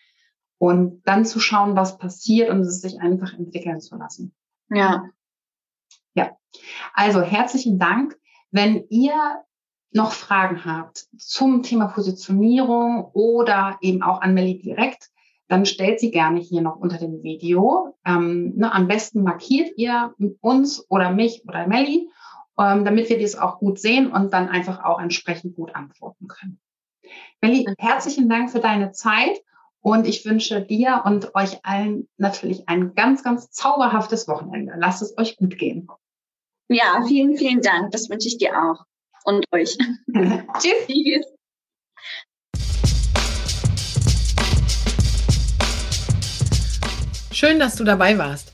und 0.56 1.02
dann 1.04 1.26
zu 1.26 1.38
schauen, 1.38 1.76
was 1.76 1.98
passiert 1.98 2.48
und 2.48 2.60
es 2.60 2.80
sich 2.80 2.98
einfach 3.02 3.34
entwickeln 3.34 3.82
zu 3.82 3.96
lassen. 3.96 4.34
Ja. 4.70 5.10
Ja. 6.14 6.30
Also 6.94 7.20
herzlichen 7.20 7.78
Dank. 7.78 8.18
Wenn 8.50 8.86
ihr 8.88 9.12
noch 9.92 10.12
Fragen 10.12 10.64
habt 10.64 11.06
zum 11.18 11.62
Thema 11.62 11.88
Positionierung 11.88 13.04
oder 13.12 13.76
eben 13.82 14.02
auch 14.02 14.22
an 14.22 14.32
Melly 14.32 14.62
direkt, 14.62 15.10
dann 15.46 15.66
stellt 15.66 16.00
sie 16.00 16.10
gerne 16.10 16.40
hier 16.40 16.62
noch 16.62 16.76
unter 16.76 16.96
dem 16.96 17.22
Video. 17.22 17.98
Ähm, 18.06 18.54
ne, 18.56 18.72
am 18.72 18.88
besten 18.88 19.22
markiert 19.22 19.72
ihr 19.76 20.14
uns 20.40 20.86
oder 20.88 21.10
mich 21.10 21.44
oder 21.46 21.66
Melly 21.66 22.08
ähm, 22.58 22.84
damit 22.84 23.08
wir 23.08 23.18
dies 23.18 23.36
auch 23.36 23.58
gut 23.58 23.78
sehen 23.78 24.10
und 24.10 24.32
dann 24.32 24.48
einfach 24.48 24.84
auch 24.84 25.00
entsprechend 25.00 25.56
gut 25.56 25.74
antworten 25.74 26.28
können. 26.28 26.60
Melli, 27.40 27.66
herzlichen 27.78 28.28
Dank 28.28 28.50
für 28.50 28.60
deine 28.60 28.92
Zeit 28.92 29.40
und 29.80 30.06
ich 30.06 30.24
wünsche 30.24 30.62
dir 30.62 31.02
und 31.04 31.34
euch 31.34 31.58
allen 31.64 32.08
natürlich 32.16 32.68
ein 32.68 32.94
ganz, 32.94 33.22
ganz 33.22 33.50
zauberhaftes 33.50 34.28
Wochenende. 34.28 34.74
Lasst 34.78 35.02
es 35.02 35.18
euch 35.18 35.36
gut 35.36 35.58
gehen. 35.58 35.88
Ja, 36.68 37.04
vielen, 37.06 37.36
vielen 37.36 37.60
Dank. 37.60 37.90
Das 37.90 38.08
wünsche 38.08 38.28
ich 38.28 38.38
dir 38.38 38.52
auch 38.56 38.84
und 39.24 39.44
euch. 39.52 39.76
Tschüss. 40.58 40.86
Tschüss. 40.86 41.26
Schön, 47.30 47.58
dass 47.58 47.76
du 47.76 47.84
dabei 47.84 48.16
warst. 48.16 48.53